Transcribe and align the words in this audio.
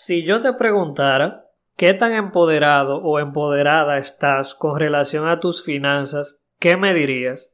Si 0.00 0.22
yo 0.22 0.40
te 0.40 0.52
preguntara 0.52 1.42
qué 1.76 1.92
tan 1.92 2.12
empoderado 2.12 2.98
o 2.98 3.18
empoderada 3.18 3.98
estás 3.98 4.54
con 4.54 4.78
relación 4.78 5.26
a 5.26 5.40
tus 5.40 5.64
finanzas, 5.64 6.38
¿qué 6.60 6.76
me 6.76 6.94
dirías? 6.94 7.50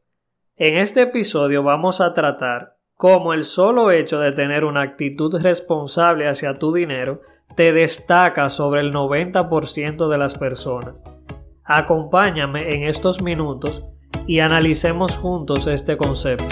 En 0.56 0.76
este 0.76 1.00
episodio 1.00 1.62
vamos 1.62 2.02
a 2.02 2.12
tratar 2.12 2.76
cómo 2.96 3.32
el 3.32 3.44
solo 3.44 3.90
hecho 3.90 4.20
de 4.20 4.32
tener 4.32 4.66
una 4.66 4.82
actitud 4.82 5.40
responsable 5.40 6.28
hacia 6.28 6.52
tu 6.52 6.74
dinero 6.74 7.22
te 7.56 7.72
destaca 7.72 8.50
sobre 8.50 8.82
el 8.82 8.92
90% 8.92 10.06
de 10.06 10.18
las 10.18 10.36
personas. 10.36 11.02
Acompáñame 11.64 12.74
en 12.74 12.82
estos 12.82 13.22
minutos 13.22 13.84
y 14.26 14.40
analicemos 14.40 15.16
juntos 15.16 15.66
este 15.66 15.96
concepto. 15.96 16.44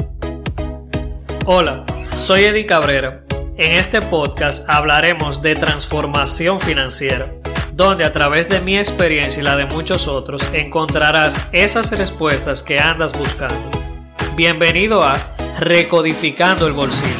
Hola, 1.44 1.84
soy 2.16 2.44
Eddie 2.44 2.64
Cabrera 2.64 3.21
en 3.56 3.72
este 3.72 4.00
podcast 4.00 4.68
hablaremos 4.68 5.42
de 5.42 5.54
transformación 5.54 6.58
financiera, 6.58 7.26
donde 7.74 8.04
a 8.04 8.12
través 8.12 8.48
de 8.48 8.60
mi 8.60 8.78
experiencia 8.78 9.40
y 9.40 9.44
la 9.44 9.56
de 9.56 9.66
muchos 9.66 10.08
otros 10.08 10.42
encontrarás 10.54 11.40
esas 11.52 11.90
respuestas 11.90 12.62
que 12.62 12.78
andas 12.78 13.12
buscando. 13.16 13.70
Bienvenido 14.36 15.04
a 15.04 15.18
Recodificando 15.60 16.66
el 16.66 16.72
Bolsillo. 16.72 17.10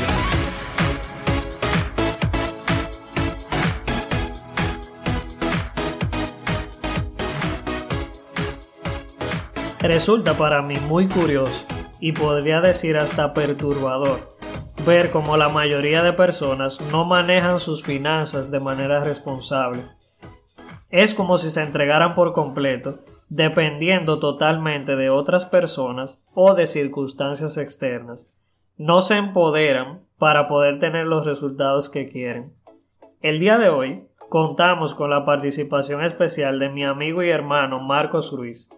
Resulta 9.81 10.35
para 10.35 10.63
mí 10.63 10.77
muy 10.89 11.07
curioso 11.09 11.67
y 12.01 12.13
podría 12.13 12.61
decir 12.61 12.97
hasta 12.97 13.35
perturbador 13.35 14.42
ver 14.85 15.11
cómo 15.11 15.37
la 15.37 15.49
mayoría 15.49 16.03
de 16.03 16.13
personas 16.13 16.81
no 16.91 17.05
manejan 17.05 17.61
sus 17.61 17.83
finanzas 17.83 18.51
de 18.51 18.59
manera 18.59 19.05
responsable. 19.05 19.83
Es 20.91 21.15
como 21.15 21.39
si 21.39 21.51
se 21.51 21.63
entregaran 21.63 22.15
por 22.15 22.33
completo, 22.33 22.97
dependiendo 23.29 24.19
totalmente 24.19 24.97
de 24.97 25.09
otras 25.09 25.47
personas 25.47 26.19
o 26.35 26.55
de 26.55 26.67
circunstancias 26.67 27.57
externas. 27.57 28.33
No 28.77 29.03
se 29.03 29.17
empoderan 29.17 30.01
para 30.19 30.49
poder 30.49 30.79
tener 30.79 31.07
los 31.07 31.27
resultados 31.27 31.89
que 31.89 32.09
quieren. 32.09 32.53
El 33.21 33.39
día 33.39 33.59
de 33.59 33.69
hoy 33.69 34.09
contamos 34.29 34.95
con 34.95 35.11
la 35.11 35.25
participación 35.25 36.03
especial 36.03 36.59
de 36.59 36.69
mi 36.69 36.85
amigo 36.85 37.23
y 37.23 37.29
hermano 37.29 37.81
Marcos 37.81 38.33
Ruiz, 38.33 38.69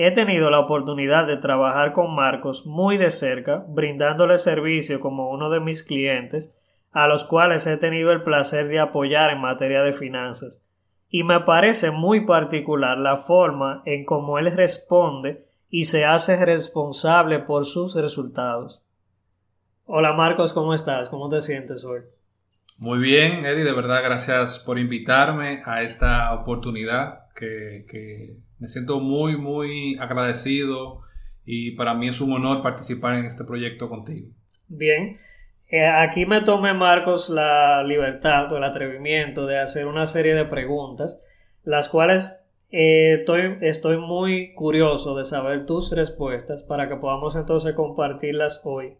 He 0.00 0.12
tenido 0.12 0.48
la 0.48 0.60
oportunidad 0.60 1.26
de 1.26 1.38
trabajar 1.38 1.92
con 1.92 2.14
Marcos 2.14 2.64
muy 2.66 2.98
de 2.98 3.10
cerca, 3.10 3.64
brindándole 3.66 4.38
servicio 4.38 5.00
como 5.00 5.28
uno 5.28 5.50
de 5.50 5.58
mis 5.58 5.82
clientes, 5.82 6.54
a 6.92 7.08
los 7.08 7.24
cuales 7.24 7.66
he 7.66 7.76
tenido 7.78 8.12
el 8.12 8.22
placer 8.22 8.68
de 8.68 8.78
apoyar 8.78 9.30
en 9.30 9.40
materia 9.40 9.82
de 9.82 9.92
finanzas. 9.92 10.62
Y 11.10 11.24
me 11.24 11.40
parece 11.40 11.90
muy 11.90 12.26
particular 12.26 12.96
la 12.96 13.16
forma 13.16 13.82
en 13.86 14.04
cómo 14.04 14.38
él 14.38 14.52
responde 14.52 15.48
y 15.68 15.86
se 15.86 16.04
hace 16.04 16.46
responsable 16.46 17.40
por 17.40 17.64
sus 17.64 17.96
resultados. 17.96 18.84
Hola 19.84 20.12
Marcos, 20.12 20.52
¿cómo 20.52 20.74
estás? 20.74 21.08
¿Cómo 21.08 21.28
te 21.28 21.40
sientes 21.40 21.84
hoy? 21.84 22.02
Muy 22.78 23.00
bien, 23.00 23.44
Eddie, 23.44 23.64
de 23.64 23.72
verdad 23.72 24.04
gracias 24.04 24.60
por 24.60 24.78
invitarme 24.78 25.60
a 25.64 25.82
esta 25.82 26.32
oportunidad 26.34 27.26
que, 27.34 27.84
que 27.90 28.36
me 28.58 28.68
siento 28.68 29.00
muy, 29.00 29.36
muy 29.36 29.96
agradecido 29.98 31.02
y 31.44 31.72
para 31.72 31.94
mí 31.94 32.08
es 32.08 32.20
un 32.20 32.32
honor 32.32 32.62
participar 32.62 33.14
en 33.14 33.26
este 33.26 33.44
proyecto 33.44 33.88
contigo. 33.88 34.28
Bien, 34.68 35.18
eh, 35.68 35.86
aquí 35.86 36.26
me 36.26 36.40
tomé, 36.40 36.74
Marcos, 36.74 37.30
la 37.30 37.82
libertad 37.84 38.52
o 38.52 38.56
el 38.56 38.64
atrevimiento 38.64 39.46
de 39.46 39.58
hacer 39.58 39.86
una 39.86 40.06
serie 40.06 40.34
de 40.34 40.44
preguntas, 40.44 41.22
las 41.62 41.88
cuales 41.88 42.38
eh, 42.70 43.18
estoy, 43.20 43.58
estoy 43.62 43.96
muy 43.98 44.54
curioso 44.54 45.16
de 45.16 45.24
saber 45.24 45.66
tus 45.66 45.90
respuestas 45.92 46.62
para 46.62 46.88
que 46.88 46.96
podamos 46.96 47.36
entonces 47.36 47.74
compartirlas 47.74 48.60
hoy. 48.64 48.98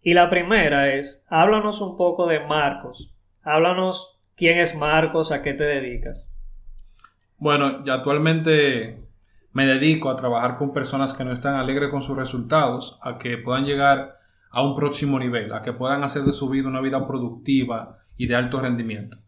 Y 0.00 0.14
la 0.14 0.30
primera 0.30 0.94
es, 0.94 1.24
háblanos 1.28 1.80
un 1.80 1.96
poco 1.96 2.26
de 2.26 2.40
Marcos. 2.40 3.14
Háblanos 3.42 4.20
quién 4.36 4.58
es 4.58 4.76
Marcos, 4.76 5.32
a 5.32 5.42
qué 5.42 5.54
te 5.54 5.64
dedicas. 5.64 6.34
Bueno, 7.38 7.84
ya 7.84 7.94
actualmente 7.94 9.00
me 9.52 9.66
dedico 9.66 10.10
a 10.10 10.16
trabajar 10.16 10.56
con 10.56 10.72
personas 10.72 11.14
que 11.14 11.24
no 11.24 11.32
están 11.32 11.54
alegres 11.54 11.90
con 11.90 12.02
sus 12.02 12.16
resultados, 12.16 12.98
a 13.02 13.16
que 13.18 13.38
puedan 13.38 13.64
llegar 13.64 14.18
a 14.50 14.62
un 14.62 14.74
próximo 14.74 15.18
nivel, 15.18 15.52
a 15.52 15.62
que 15.62 15.72
puedan 15.72 16.02
hacer 16.02 16.22
de 16.22 16.32
su 16.32 16.48
vida 16.48 16.68
una 16.68 16.80
vida 16.80 17.06
productiva 17.06 17.98
y 18.16 18.26
de 18.26 18.34
alto 18.34 18.60
rendimiento. 18.60 19.18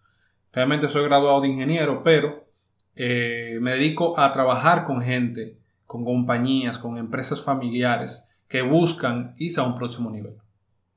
Realmente 0.53 0.89
soy 0.89 1.05
graduado 1.05 1.41
de 1.41 1.49
ingeniero, 1.49 2.03
pero 2.03 2.49
eh, 2.97 3.59
me 3.61 3.73
dedico 3.73 4.19
a 4.19 4.33
trabajar 4.33 4.85
con 4.85 5.01
gente, 5.01 5.59
con 5.85 6.05
compañías, 6.05 6.79
con 6.79 6.99
empresas 6.99 7.43
familiares 7.43 8.29
que 8.49 8.63
buscan 8.63 9.35
irse 9.39 9.61
a 9.61 9.65
un 9.65 9.77
próximo 9.77 10.11
nivel. 10.11 10.35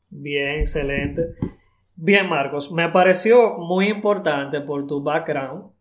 Bien, 0.10 0.62
excelente. 0.62 1.36
Bien, 1.96 2.28
Marcos, 2.28 2.72
me 2.72 2.90
pareció 2.90 3.58
muy 3.60 3.88
importante 3.88 4.62
por 4.62 4.88
tu 4.88 5.04
background 5.04 5.73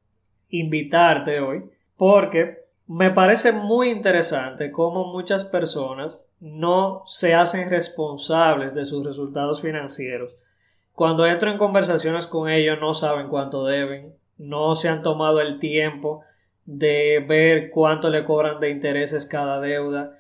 invitarte 0.53 1.41
hoy 1.41 1.65
porque 1.97 2.63
me 2.87 3.11
parece 3.11 3.53
muy 3.53 3.91
interesante 3.91 4.71
cómo 4.71 5.13
muchas 5.13 5.45
personas 5.45 6.27
no 6.41 7.03
se 7.07 7.35
hacen 7.35 7.71
responsables 7.71 8.75
de 8.75 8.85
sus 8.85 9.05
resultados 9.05 9.63
financieros. 9.63 10.37
Cuando 10.93 11.27
entro 11.27 11.51
en 11.51 11.59
conversaciones 11.59 12.27
con 12.27 12.51
ellos 12.51 12.79
no 12.81 12.95
saben 12.95 13.29
cuánto 13.29 13.65
deben, 13.65 14.15
no 14.37 14.75
se 14.75 14.89
han 14.89 15.03
tomado 15.03 15.41
el 15.41 15.59
tiempo 15.59 16.23
de 16.65 17.25
ver 17.27 17.71
cuánto 17.71 18.11
le 18.11 18.25
cobran 18.25 18.61
de 18.61 18.71
intereses 18.71 19.27
cada 19.27 19.59
deuda. 19.61 20.19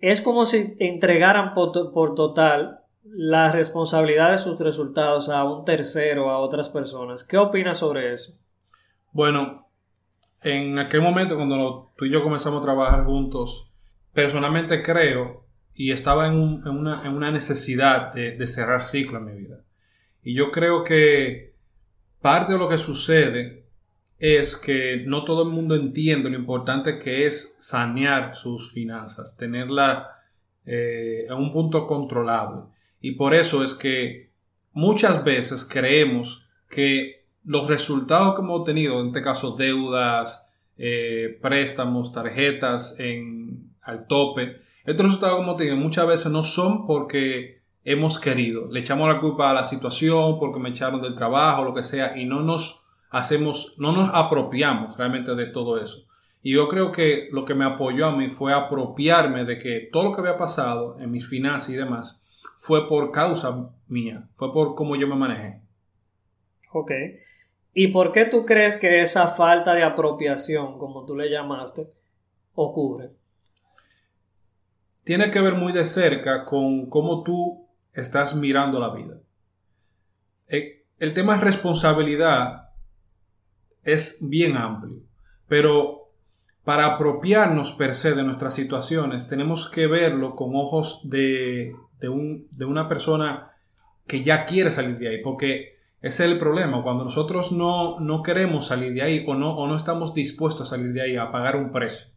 Es 0.00 0.20
como 0.20 0.46
si 0.46 0.76
entregaran 0.80 1.54
por, 1.54 1.92
por 1.92 2.14
total 2.14 2.80
la 3.04 3.52
responsabilidad 3.52 4.32
de 4.32 4.38
sus 4.38 4.58
resultados 4.58 5.28
a 5.28 5.44
un 5.44 5.64
tercero, 5.64 6.30
a 6.30 6.38
otras 6.38 6.68
personas. 6.68 7.22
¿Qué 7.22 7.38
opinas 7.38 7.78
sobre 7.78 8.12
eso? 8.12 8.34
Bueno, 9.14 9.70
en 10.42 10.76
aquel 10.76 11.00
momento 11.00 11.36
cuando 11.36 11.92
tú 11.96 12.04
y 12.04 12.10
yo 12.10 12.24
comenzamos 12.24 12.60
a 12.60 12.64
trabajar 12.64 13.04
juntos, 13.04 13.72
personalmente 14.12 14.82
creo 14.82 15.46
y 15.72 15.92
estaba 15.92 16.26
en, 16.26 16.34
una, 16.34 17.30
necesidad 17.30 18.12
de, 18.12 18.44
cerrar 18.48 18.82
ciclo 18.82 19.18
en 19.18 19.24
mi 19.24 19.32
vida. 19.34 19.64
Y 20.24 20.34
yo 20.34 20.50
creo 20.50 20.82
que 20.82 21.54
parte 22.20 22.54
de 22.54 22.58
lo 22.58 22.68
que 22.68 22.76
sucede 22.76 23.66
es 24.18 24.56
que 24.56 25.04
no 25.06 25.22
todo 25.22 25.44
el 25.44 25.50
mundo 25.50 25.76
entiende 25.76 26.28
lo 26.28 26.36
importante 26.36 26.98
que 26.98 27.26
es 27.26 27.56
sanear 27.60 28.34
sus 28.34 28.72
finanzas, 28.72 29.36
tenerla 29.36 30.08
eh, 30.66 31.26
en 31.28 31.34
un 31.34 31.52
punto 31.52 31.86
controlable. 31.86 32.62
Y 33.00 33.12
por 33.12 33.32
eso 33.32 33.62
es 33.62 33.74
que 33.74 34.32
muchas 34.72 35.22
veces 35.22 35.64
creemos 35.64 36.48
que 36.68 37.23
los 37.44 37.66
resultados 37.66 38.34
que 38.34 38.42
hemos 38.42 38.60
obtenido, 38.60 39.00
en 39.00 39.08
este 39.08 39.22
caso 39.22 39.56
deudas, 39.56 40.50
eh, 40.76 41.38
préstamos, 41.40 42.12
tarjetas 42.12 42.98
en, 42.98 43.70
al 43.82 44.06
tope, 44.06 44.60
estos 44.84 45.06
resultados 45.06 45.36
como 45.36 45.56
te 45.56 45.64
digo, 45.64 45.76
muchas 45.76 46.06
veces 46.06 46.30
no 46.30 46.44
son 46.44 46.86
porque 46.86 47.62
hemos 47.84 48.18
querido. 48.18 48.68
Le 48.70 48.80
echamos 48.80 49.08
la 49.08 49.20
culpa 49.20 49.50
a 49.50 49.54
la 49.54 49.64
situación, 49.64 50.38
porque 50.38 50.60
me 50.60 50.70
echaron 50.70 51.00
del 51.00 51.14
trabajo, 51.14 51.64
lo 51.64 51.74
que 51.74 51.82
sea, 51.82 52.16
y 52.16 52.24
no 52.26 52.42
nos 52.42 52.84
hacemos, 53.10 53.76
no 53.78 53.92
nos 53.92 54.10
apropiamos 54.12 54.96
realmente 54.96 55.34
de 55.34 55.46
todo 55.46 55.80
eso. 55.80 56.06
Y 56.42 56.52
yo 56.52 56.68
creo 56.68 56.92
que 56.92 57.28
lo 57.32 57.44
que 57.46 57.54
me 57.54 57.64
apoyó 57.64 58.06
a 58.06 58.16
mí 58.16 58.28
fue 58.28 58.52
apropiarme 58.52 59.44
de 59.44 59.58
que 59.58 59.88
todo 59.90 60.04
lo 60.04 60.12
que 60.12 60.20
había 60.20 60.36
pasado 60.36 60.98
en 61.00 61.10
mis 61.10 61.26
finanzas 61.26 61.70
y 61.70 61.76
demás 61.76 62.22
fue 62.56 62.86
por 62.86 63.10
causa 63.10 63.70
mía, 63.88 64.28
fue 64.34 64.52
por 64.52 64.74
cómo 64.74 64.96
yo 64.96 65.08
me 65.08 65.16
manejé. 65.16 65.62
Ok. 66.72 66.90
¿Y 67.74 67.88
por 67.88 68.12
qué 68.12 68.24
tú 68.24 68.46
crees 68.46 68.76
que 68.76 69.00
esa 69.00 69.26
falta 69.26 69.74
de 69.74 69.82
apropiación, 69.82 70.78
como 70.78 71.04
tú 71.04 71.16
le 71.16 71.28
llamaste, 71.28 71.90
ocurre? 72.54 73.10
Tiene 75.02 75.30
que 75.30 75.40
ver 75.40 75.54
muy 75.54 75.72
de 75.72 75.84
cerca 75.84 76.44
con 76.44 76.88
cómo 76.88 77.24
tú 77.24 77.66
estás 77.92 78.36
mirando 78.36 78.78
la 78.78 78.90
vida. 78.90 79.16
Eh, 80.48 80.86
el 80.98 81.12
tema 81.14 81.34
de 81.34 81.42
responsabilidad 81.42 82.70
es 83.82 84.18
bien 84.22 84.56
amplio, 84.56 85.02
pero 85.48 86.12
para 86.62 86.86
apropiarnos 86.86 87.72
per 87.72 87.94
se 87.94 88.14
de 88.14 88.22
nuestras 88.22 88.54
situaciones 88.54 89.28
tenemos 89.28 89.68
que 89.68 89.88
verlo 89.88 90.36
con 90.36 90.54
ojos 90.54 91.00
de, 91.10 91.74
un, 92.02 92.46
de 92.52 92.64
una 92.64 92.88
persona 92.88 93.50
que 94.06 94.22
ya 94.22 94.46
quiere 94.46 94.70
salir 94.70 94.96
de 94.98 95.08
ahí, 95.08 95.22
porque 95.22 95.73
ese 96.04 96.26
es 96.26 96.32
el 96.32 96.36
problema, 96.36 96.82
cuando 96.82 97.02
nosotros 97.02 97.50
no, 97.50 97.98
no 97.98 98.22
queremos 98.22 98.66
salir 98.66 98.92
de 98.92 99.00
ahí 99.00 99.24
o 99.26 99.34
no, 99.34 99.56
o 99.56 99.66
no 99.66 99.74
estamos 99.74 100.12
dispuestos 100.12 100.66
a 100.66 100.76
salir 100.76 100.92
de 100.92 101.00
ahí, 101.00 101.16
a 101.16 101.32
pagar 101.32 101.56
un 101.56 101.72
precio. 101.72 102.08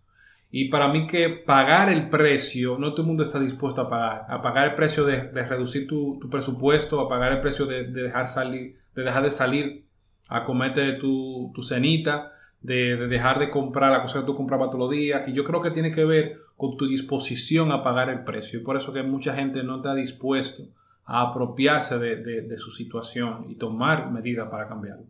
Y 0.52 0.66
para 0.66 0.90
mí 0.90 1.08
que 1.08 1.30
pagar 1.30 1.88
el 1.88 2.10
precio, 2.10 2.78
no 2.78 2.92
todo 2.92 3.04
el 3.04 3.08
mundo 3.08 3.24
está 3.24 3.40
dispuesto 3.40 3.80
a 3.80 3.90
pagar, 3.90 4.26
a 4.28 4.42
pagar 4.42 4.68
el 4.68 4.76
precio 4.76 5.06
de, 5.06 5.32
reducir 5.32 5.88
tu, 5.88 6.20
presupuesto, 6.30 7.00
a 7.00 7.08
pagar 7.08 7.32
el 7.32 7.40
precio 7.40 7.66
de, 7.66 7.86
dejar 7.86 8.28
salir, 8.28 8.78
de 8.94 9.04
dejar 9.04 9.24
de 9.24 9.32
salir 9.32 9.86
acomete 10.28 10.92
tu, 10.96 11.54
tu 11.56 11.64
cenita, 11.64 12.34
de, 12.60 13.08
dejar 13.08 13.40
de 13.40 13.50
comprar 13.50 13.94
la 13.94 14.02
cosa 14.02 14.20
que 14.20 14.26
tú 14.26 14.36
comprabas 14.36 14.68
todos 14.68 14.82
los 14.82 14.92
días. 14.92 15.30
Y 15.30 15.32
yo 15.32 15.46
creo 15.46 15.62
que 15.62 15.72
tiene 15.72 15.94
que 15.94 16.04
ver 16.04 16.40
con 16.58 16.76
tu 16.76 16.88
disposición 16.88 17.72
a 17.72 17.84
pagar 17.84 18.10
el 18.10 18.26
precio. 18.26 18.60
Y 18.60 18.64
por 18.64 18.76
eso 18.76 18.92
que 18.92 19.02
mucha 19.02 19.34
gente 19.34 19.64
no 19.64 19.78
está 19.78 19.96
dispuesto 19.96 20.64
a 21.08 21.22
apropiarse 21.22 21.98
de, 21.98 22.42
de 22.42 22.58
su 22.58 22.70
situación 22.70 23.46
y 23.50 23.56
tomar 23.56 24.12
medidas 24.12 24.50
para 24.50 24.68
cambiarlo. 24.68 25.06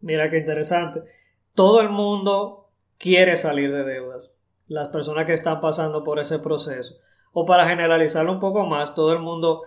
Mira 0.00 0.30
qué 0.30 0.38
interesante. 0.38 1.02
Todo 1.54 1.80
el 1.80 1.90
mundo 1.90 2.70
quiere 2.96 3.36
salir 3.36 3.72
de 3.72 3.84
deudas. 3.84 4.32
Las 4.68 4.88
personas 4.88 5.26
que 5.26 5.34
están 5.34 5.60
pasando 5.60 6.04
por 6.04 6.20
ese 6.20 6.38
proceso. 6.38 6.94
O 7.32 7.44
para 7.44 7.68
generalizarlo 7.68 8.32
un 8.32 8.40
poco 8.40 8.64
más, 8.66 8.94
todo 8.94 9.12
el 9.12 9.18
mundo 9.18 9.62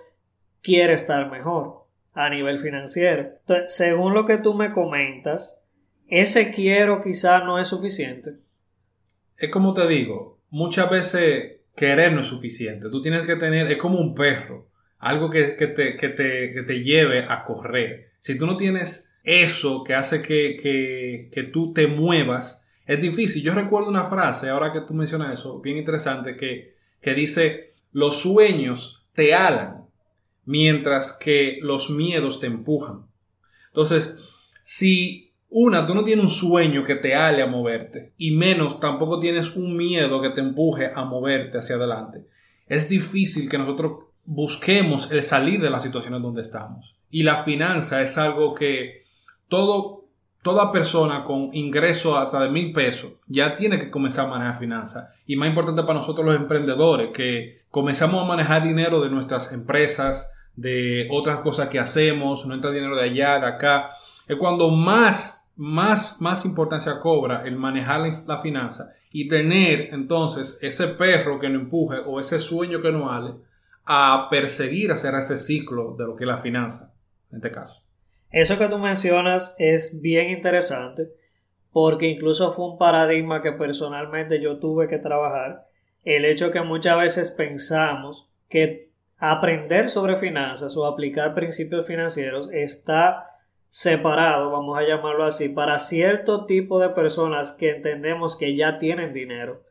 quiere 0.62 0.94
estar 0.94 1.30
mejor 1.30 1.86
a 2.14 2.30
nivel 2.30 2.60
financiero. 2.60 3.34
Entonces, 3.42 3.76
según 3.76 4.14
lo 4.14 4.26
que 4.26 4.38
tú 4.38 4.54
me 4.54 4.72
comentas, 4.72 5.62
ese 6.08 6.52
quiero 6.52 7.02
quizá 7.02 7.40
no 7.40 7.60
es 7.60 7.68
suficiente. 7.68 8.38
Es 9.38 9.52
como 9.52 9.74
te 9.74 9.88
digo, 9.88 10.40
muchas 10.50 10.90
veces 10.90 11.60
querer 11.76 12.12
no 12.12 12.22
es 12.22 12.28
suficiente. 12.28 12.90
Tú 12.90 13.02
tienes 13.02 13.26
que 13.26 13.36
tener, 13.36 13.72
es 13.72 13.78
como 13.78 14.00
un 14.00 14.16
perro, 14.16 14.69
algo 15.00 15.30
que, 15.30 15.44
te, 15.44 15.98
que 15.98 16.10
te, 16.10 16.84
lleve 16.84 17.26
a 17.28 17.46
correr. 17.46 18.12
Si 18.20 18.38
tú 18.38 18.46
no 18.46 18.58
tienes 18.58 19.16
eso 19.24 19.84
que 19.84 19.96
hace 19.96 20.22
que, 20.22 21.30
que, 21.32 21.44
tú 21.44 21.74
te 21.74 21.88
muevas, 21.88 22.68
es 22.86 23.02
difícil. 23.02 23.42
Yo 23.42 23.54
recuerdo 23.54 23.90
una 23.90 24.06
frase, 24.06 24.50
ahora 24.50 24.74
que 24.74 24.82
tú 24.82 24.94
mencionas 24.94 25.40
eso, 25.40 25.62
bien 25.62 25.78
interesante, 25.78 26.36
que, 26.36 26.76
que 27.02 27.14
dice, 27.14 27.74
los 27.92 28.22
sueños 28.22 29.08
te 29.14 29.34
alan, 29.34 29.86
mientras 30.44 31.18
que 31.18 31.60
los 31.62 31.90
miedos 31.90 32.42
te 32.42 32.48
empujan. 32.48 33.06
Entonces, 33.68 34.18
si 34.64 35.34
una, 35.50 35.86
tú 35.86 35.96
no 35.96 36.04
tienes 36.04 36.26
un 36.26 36.30
sueño 36.30 36.84
que 36.84 36.96
te 36.96 37.16
ale 37.16 37.42
a 37.42 37.48
moverte 37.48 38.14
y 38.18 38.32
menos 38.32 38.80
tampoco 38.80 39.20
tienes 39.20 39.56
un 39.56 39.78
miedo 39.78 40.22
que 40.22 40.30
te 40.32 40.42
empuje 40.42 40.92
a 40.94 41.06
moverte 41.06 41.58
hacia 41.58 41.76
adelante. 41.76 42.26
Es 42.68 42.90
difícil 42.90 43.50
que 43.50 43.58
nosotros 43.58 44.09
busquemos 44.30 45.12
el 45.12 45.24
salir 45.24 45.60
de 45.60 45.72
las 45.72 45.82
situaciones 45.82 46.22
donde 46.22 46.42
estamos. 46.42 46.96
Y 47.10 47.24
la 47.24 47.38
finanza 47.38 48.04
es 48.04 48.16
algo 48.20 48.54
que 48.54 49.06
todo, 49.48 50.06
toda 50.44 50.72
persona 50.72 51.24
con 51.24 51.50
ingreso 51.54 52.16
hasta 52.16 52.40
de 52.42 52.52
mil 52.52 52.72
pesos 52.72 53.14
ya 53.26 53.56
tiene 53.56 53.80
que 53.80 53.90
comenzar 53.90 54.28
a 54.28 54.30
manejar 54.30 54.60
finanzas. 54.60 55.10
Y 55.26 55.36
más 55.36 55.50
importante 55.50 55.82
para 55.82 55.96
nosotros 55.96 56.24
los 56.24 56.36
emprendedores, 56.36 57.10
que 57.10 57.64
comenzamos 57.72 58.24
a 58.24 58.28
manejar 58.28 58.62
dinero 58.62 59.02
de 59.02 59.10
nuestras 59.10 59.52
empresas, 59.52 60.30
de 60.56 61.08
otras 61.10 61.40
cosas 61.40 61.70
que 61.70 61.80
hacemos, 61.80 62.46
no 62.46 62.54
entra 62.54 62.70
dinero 62.70 62.96
de 62.96 63.06
allá, 63.06 63.40
de 63.40 63.48
acá. 63.48 63.90
Es 64.28 64.38
cuando 64.38 64.70
más 64.70 65.40
más, 65.56 66.22
más 66.22 66.46
importancia 66.46 67.00
cobra 67.00 67.42
el 67.46 67.58
manejar 67.58 68.24
la, 68.26 68.38
finanza 68.38 68.94
y 69.12 69.28
tener 69.28 69.90
entonces 69.92 70.58
ese 70.62 70.88
perro 70.88 71.38
que 71.38 71.50
nos 71.50 71.64
empuje 71.64 71.98
o 72.06 72.22
ese 72.22 72.40
sueño 72.40 72.80
que 72.80 72.94
nos 72.94 73.12
ale 73.12 73.34
a 73.92 74.28
perseguir 74.30 74.92
hacer 74.92 75.16
ese 75.16 75.40
ciclo 75.40 75.96
de 75.98 76.06
lo 76.06 76.16
que 76.16 76.24
es 76.24 76.28
la 76.28 76.38
finanza, 76.38 76.94
en 77.32 77.38
este 77.38 77.50
caso. 77.50 77.84
Eso 78.30 78.60
que 78.60 78.68
tú 78.68 78.78
mencionas 78.78 79.56
es 79.58 80.00
bien 80.00 80.30
interesante 80.30 81.10
porque 81.72 82.06
incluso 82.06 82.52
fue 82.52 82.66
un 82.66 82.78
paradigma 82.78 83.42
que 83.42 83.52
personalmente 83.52 84.40
yo 84.40 84.60
tuve 84.60 84.88
que 84.88 85.00
trabajar. 85.00 85.66
El 86.04 86.26
hecho 86.26 86.52
que 86.52 86.62
muchas 86.62 87.00
veces 87.00 87.32
pensamos 87.32 88.30
que 88.48 88.92
aprender 89.18 89.90
sobre 89.90 90.18
finanzas 90.18 90.78
o 90.78 90.86
aplicar 90.86 91.34
principios 91.34 91.88
financieros 91.88 92.48
está 92.54 93.26
separado, 93.70 94.52
vamos 94.52 94.78
a 94.78 94.84
llamarlo 94.84 95.26
así, 95.26 95.50
para 95.50 95.80
cierto 95.80 96.46
tipo 96.46 96.80
de 96.80 96.90
personas 96.90 97.54
que 97.54 97.72
entendemos 97.72 98.38
que 98.38 98.56
ya 98.56 98.78
tienen 98.78 99.14
dinero. 99.14 99.64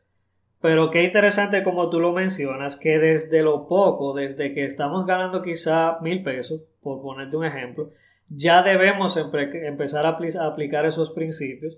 Pero 0.61 0.91
qué 0.91 1.03
interesante 1.03 1.63
como 1.63 1.89
tú 1.89 1.99
lo 1.99 2.11
mencionas, 2.11 2.75
que 2.75 2.99
desde 2.99 3.41
lo 3.41 3.67
poco, 3.67 4.13
desde 4.13 4.53
que 4.53 4.65
estamos 4.65 5.05
ganando 5.05 5.41
quizá 5.41 5.99
mil 6.01 6.21
pesos, 6.21 6.61
por 6.81 7.01
ponerte 7.01 7.37
un 7.37 7.45
ejemplo, 7.45 7.91
ya 8.29 8.61
debemos 8.61 9.17
empezar 9.17 10.05
a, 10.05 10.09
a 10.09 10.45
aplicar 10.45 10.85
esos 10.85 11.11
principios 11.11 11.77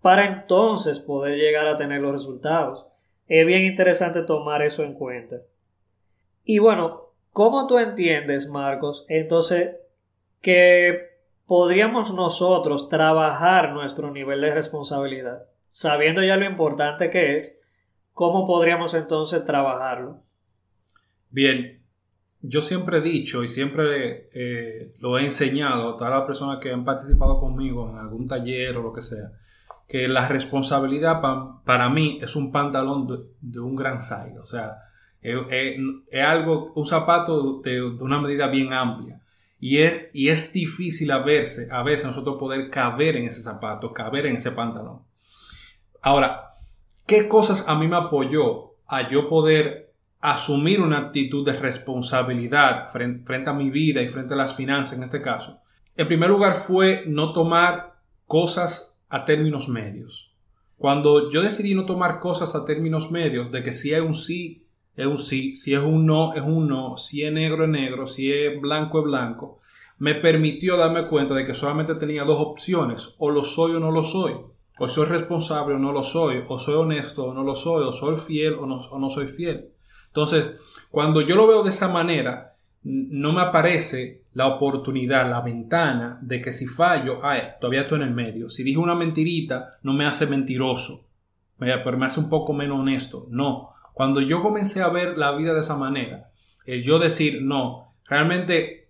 para 0.00 0.24
entonces 0.24 0.98
poder 0.98 1.36
llegar 1.36 1.66
a 1.66 1.76
tener 1.76 2.00
los 2.00 2.12
resultados. 2.12 2.86
Es 3.28 3.46
bien 3.46 3.62
interesante 3.62 4.22
tomar 4.22 4.62
eso 4.62 4.82
en 4.82 4.94
cuenta. 4.94 5.36
Y 6.44 6.58
bueno, 6.58 7.10
¿cómo 7.32 7.66
tú 7.66 7.78
entiendes, 7.78 8.48
Marcos, 8.48 9.04
entonces 9.08 9.76
que 10.40 11.10
podríamos 11.46 12.14
nosotros 12.14 12.88
trabajar 12.88 13.72
nuestro 13.72 14.10
nivel 14.10 14.40
de 14.40 14.54
responsabilidad? 14.54 15.44
Sabiendo 15.70 16.22
ya 16.22 16.36
lo 16.36 16.46
importante 16.46 17.10
que 17.10 17.36
es, 17.36 17.59
¿cómo 18.20 18.46
podríamos 18.46 18.92
entonces 18.92 19.46
trabajarlo? 19.46 20.22
Bien, 21.30 21.82
yo 22.42 22.60
siempre 22.60 22.98
he 22.98 23.00
dicho 23.00 23.42
y 23.42 23.48
siempre 23.48 24.28
eh, 24.34 24.94
lo 24.98 25.16
he 25.16 25.24
enseñado 25.24 25.88
a 25.88 25.96
todas 25.96 26.12
las 26.12 26.24
personas 26.24 26.58
que 26.58 26.70
han 26.70 26.84
participado 26.84 27.40
conmigo 27.40 27.88
en 27.88 27.96
algún 27.96 28.28
taller 28.28 28.76
o 28.76 28.82
lo 28.82 28.92
que 28.92 29.00
sea, 29.00 29.32
que 29.88 30.06
la 30.06 30.28
responsabilidad 30.28 31.22
para 31.64 31.88
mí 31.88 32.18
es 32.20 32.36
un 32.36 32.52
pantalón 32.52 33.08
de, 33.40 33.58
un 33.58 33.74
gran 33.74 34.00
size, 34.00 34.38
o 34.38 34.44
sea, 34.44 34.76
es, 35.22 35.38
algo, 36.22 36.74
un 36.74 36.84
zapato 36.84 37.62
de 37.62 37.82
una 37.82 38.20
medida 38.20 38.48
bien 38.48 38.74
amplia. 38.74 39.22
Y 39.58 39.78
es, 39.78 40.10
y 40.12 40.28
es 40.28 40.52
difícil 40.52 41.10
a 41.10 41.20
veces, 41.20 41.70
a 41.70 41.82
veces 41.82 42.04
nosotros 42.04 42.36
poder 42.38 42.68
caber 42.68 43.16
en 43.16 43.28
ese 43.28 43.40
zapato, 43.40 43.94
caber 43.94 44.26
en 44.26 44.36
ese 44.36 44.52
pantalón. 44.52 45.04
Ahora, 46.02 46.49
¿qué 47.10 47.26
cosas 47.26 47.64
a 47.66 47.74
mí 47.74 47.88
me 47.88 47.96
apoyó 47.96 48.76
a 48.86 49.08
yo 49.08 49.28
poder 49.28 49.92
asumir 50.20 50.80
una 50.80 50.98
actitud 50.98 51.44
de 51.44 51.54
responsabilidad 51.54 52.86
frente, 52.86 53.50
a 53.50 53.52
mi 53.52 53.68
vida 53.68 54.00
y 54.00 54.06
frente 54.06 54.34
a 54.34 54.36
las 54.36 54.54
finanzas 54.54 54.96
en 54.96 55.02
este 55.02 55.20
caso? 55.20 55.58
En 55.96 56.06
primer 56.06 56.30
lugar 56.30 56.54
fue 56.54 57.02
no 57.08 57.32
tomar 57.32 57.96
cosas 58.26 58.96
a 59.08 59.24
términos 59.24 59.68
medios. 59.68 60.36
Cuando 60.78 61.32
yo 61.32 61.42
decidí 61.42 61.74
no 61.74 61.84
tomar 61.84 62.20
cosas 62.20 62.54
a 62.54 62.64
términos 62.64 63.10
medios, 63.10 63.50
de 63.50 63.64
que 63.64 63.72
si 63.72 63.92
hay 63.92 64.02
un 64.02 64.14
sí, 64.14 64.68
es 64.94 65.06
un 65.06 65.18
sí, 65.18 65.56
si 65.56 65.74
es 65.74 65.82
un 65.82 66.06
no, 66.06 66.32
es 66.34 66.44
un 66.44 66.68
no, 66.68 66.96
si 66.96 67.24
es 67.24 67.32
negro, 67.32 67.64
es 67.64 67.70
negro, 67.70 68.06
si 68.06 68.32
es 68.32 68.60
blanco, 68.60 69.00
es 69.00 69.06
blanco, 69.06 69.58
me 69.98 70.14
permitió 70.14 70.76
darme 70.76 71.08
cuenta 71.08 71.34
de 71.34 71.44
que 71.44 71.54
solamente 71.54 71.96
tenía 71.96 72.22
dos 72.22 72.38
opciones, 72.38 73.16
o 73.18 73.30
lo 73.30 73.42
soy 73.42 73.72
o 73.72 73.80
no 73.80 73.90
lo 73.90 74.04
soy, 74.04 74.34
o 74.82 74.88
soy 74.88 75.04
responsable 75.04 75.74
o 75.74 75.78
no 75.78 75.92
lo 75.92 76.02
soy, 76.02 76.42
o 76.48 76.58
soy 76.58 76.74
honesto 76.74 77.26
o 77.26 77.34
no 77.34 77.44
lo 77.44 77.54
soy, 77.54 77.84
o 77.84 77.92
soy 77.92 78.16
fiel 78.16 78.54
o 78.54 78.64
no, 78.64 78.76
o 78.76 78.98
no 78.98 79.10
soy 79.10 79.26
fiel. 79.28 79.68
Entonces, 80.06 80.58
cuando 80.90 81.20
yo 81.20 81.36
lo 81.36 81.46
veo 81.46 81.62
de 81.62 81.68
esa 81.68 81.88
manera, 81.88 82.56
no 82.82 83.34
me 83.34 83.42
aparece 83.42 84.22
la 84.32 84.46
oportunidad, 84.46 85.28
la 85.28 85.42
ventana 85.42 86.18
de 86.22 86.40
que 86.40 86.54
si 86.54 86.66
fallo, 86.66 87.18
ay, 87.22 87.42
todavía 87.60 87.82
estoy 87.82 88.00
en 88.00 88.08
el 88.08 88.14
medio. 88.14 88.48
Si 88.48 88.62
dije 88.62 88.78
una 88.78 88.94
mentirita, 88.94 89.78
no 89.82 89.92
me 89.92 90.06
hace 90.06 90.26
mentiroso, 90.26 91.04
pero 91.58 91.98
me 91.98 92.06
hace 92.06 92.20
un 92.20 92.30
poco 92.30 92.54
menos 92.54 92.80
honesto. 92.80 93.26
No, 93.28 93.74
cuando 93.92 94.22
yo 94.22 94.40
comencé 94.40 94.80
a 94.80 94.88
ver 94.88 95.18
la 95.18 95.32
vida 95.32 95.52
de 95.52 95.60
esa 95.60 95.76
manera, 95.76 96.30
el 96.64 96.82
yo 96.82 96.98
decir, 96.98 97.42
no, 97.42 97.92
realmente 98.08 98.88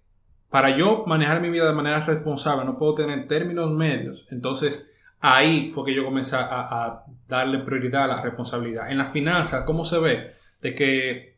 para 0.51 0.77
yo 0.77 1.03
manejar 1.05 1.41
mi 1.41 1.51
vida 1.51 1.67
de 1.67 1.73
manera 1.73 2.01
responsable 2.01 2.65
no 2.65 2.79
puedo 2.79 2.95
tener 2.95 3.27
términos 3.27 3.73
medios, 3.73 4.27
entonces 4.31 4.90
ahí 5.21 5.67
fue 5.67 5.85
que 5.85 5.95
yo 5.95 6.05
comencé 6.05 6.37
a, 6.37 7.05
darle 7.29 7.59
prioridad 7.61 8.05
a 8.05 8.09
la 8.09 8.23
responsabilidad. 8.23 8.91
En 8.91 8.99
la 8.99 9.07
finanza, 9.07 9.65
¿cómo 9.65 9.85
se 9.85 9.99
ve? 9.99 10.35
De 10.61 10.75
que 10.75 11.37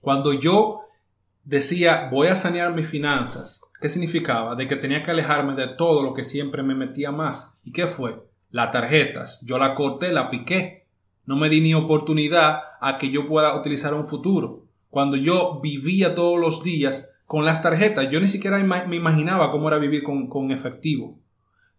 cuando 0.00 0.32
yo 0.32 0.82
decía 1.42 2.08
voy 2.10 2.28
a 2.28 2.36
sanear 2.36 2.72
mis 2.72 2.88
finanzas, 2.88 3.60
¿qué 3.80 3.88
significaba? 3.88 4.54
De 4.54 4.68
que 4.68 4.76
tenía 4.76 5.02
que 5.02 5.10
alejarme 5.10 5.54
de 5.54 5.68
todo 5.68 6.02
lo 6.02 6.14
que 6.14 6.24
siempre 6.24 6.62
me 6.62 6.74
metía 6.74 7.10
más. 7.10 7.58
¿Y 7.64 7.72
qué 7.72 7.86
fue? 7.86 8.22
Las 8.50 8.70
tarjetas. 8.70 9.40
Yo 9.42 9.58
la 9.58 9.74
corté, 9.74 10.12
la 10.12 10.30
piqué. 10.30 10.86
No 11.26 11.36
me 11.36 11.48
di 11.48 11.60
ni 11.60 11.74
oportunidad 11.74 12.60
a 12.80 12.98
que 12.98 13.10
yo 13.10 13.26
pueda 13.26 13.58
utilizar 13.58 13.94
un 13.94 14.06
futuro. 14.06 14.66
Cuando 14.90 15.16
yo 15.16 15.60
vivía 15.60 16.14
todos 16.14 16.38
los 16.38 16.62
días 16.62 17.14
con 17.26 17.44
las 17.44 17.62
tarjetas, 17.62 18.08
yo 18.10 18.20
ni 18.20 18.28
siquiera 18.28 18.58
me 18.58 18.96
imaginaba 18.96 19.50
cómo 19.50 19.68
era 19.68 19.78
vivir 19.78 20.04
con, 20.04 20.50
efectivo. 20.52 21.18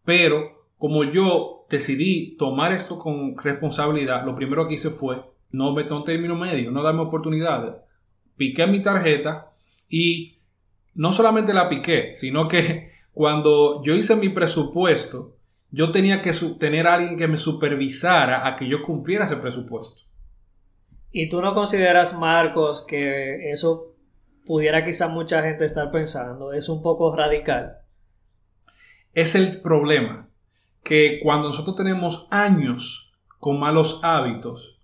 Pero 0.04 0.55
como 0.86 1.04
yo 1.04 1.66
decidí 1.68 2.38
tomar 2.38 2.72
esto 2.72 3.00
con 3.00 3.36
responsabilidad, 3.38 4.24
lo 4.24 4.36
primero 4.36 4.68
que 4.68 4.76
hice 4.76 4.92
fue 4.92 5.20
no 5.50 5.74
meter 5.74 5.94
un 5.94 6.04
término 6.04 6.36
medio, 6.36 6.70
no 6.70 6.84
darme 6.84 7.02
oportunidades. 7.02 7.74
Piqué 8.38 8.68
mi 8.68 8.84
tarjeta 8.84 9.52
y 9.90 10.38
no 10.94 11.12
solamente 11.12 11.56
la 11.56 11.70
piqué, 11.70 12.14
sino 12.14 12.48
que 12.48 12.92
cuando 13.14 13.82
yo 13.82 13.96
hice 13.96 14.16
mi 14.16 14.30
presupuesto, 14.30 15.38
yo 15.72 15.92
tenía 15.92 16.22
que 16.22 16.34
tener 16.60 16.86
a 16.86 16.94
alguien 16.94 17.18
que 17.18 17.28
me 17.28 17.38
supervisara 17.38 18.48
a 18.48 18.56
que 18.56 18.68
yo 18.68 18.84
cumpliera 18.84 19.26
ese 19.26 19.38
presupuesto. 19.38 20.04
¿Y 21.12 21.30
tú 21.30 21.42
no 21.42 21.56
consideras, 21.56 22.16
Marcos, 22.16 22.86
que 22.88 23.50
eso 23.50 23.96
pudiera 24.46 24.86
quizá 24.86 25.08
mucha 25.08 25.42
gente 25.42 25.66
estar 25.66 25.90
pensando? 25.90 26.54
¿Es 26.54 26.70
un 26.70 26.84
poco 26.84 27.16
radical? 27.16 27.86
es 29.16 29.34
el 29.34 29.62
problema. 29.62 30.30
Que 30.86 31.20
cuando 31.22 31.48
nosotros 31.48 31.76
tenemos 31.76 32.28
años 32.30 33.12
con 33.40 33.60
malos 33.60 34.00
hábitos, 34.04 34.80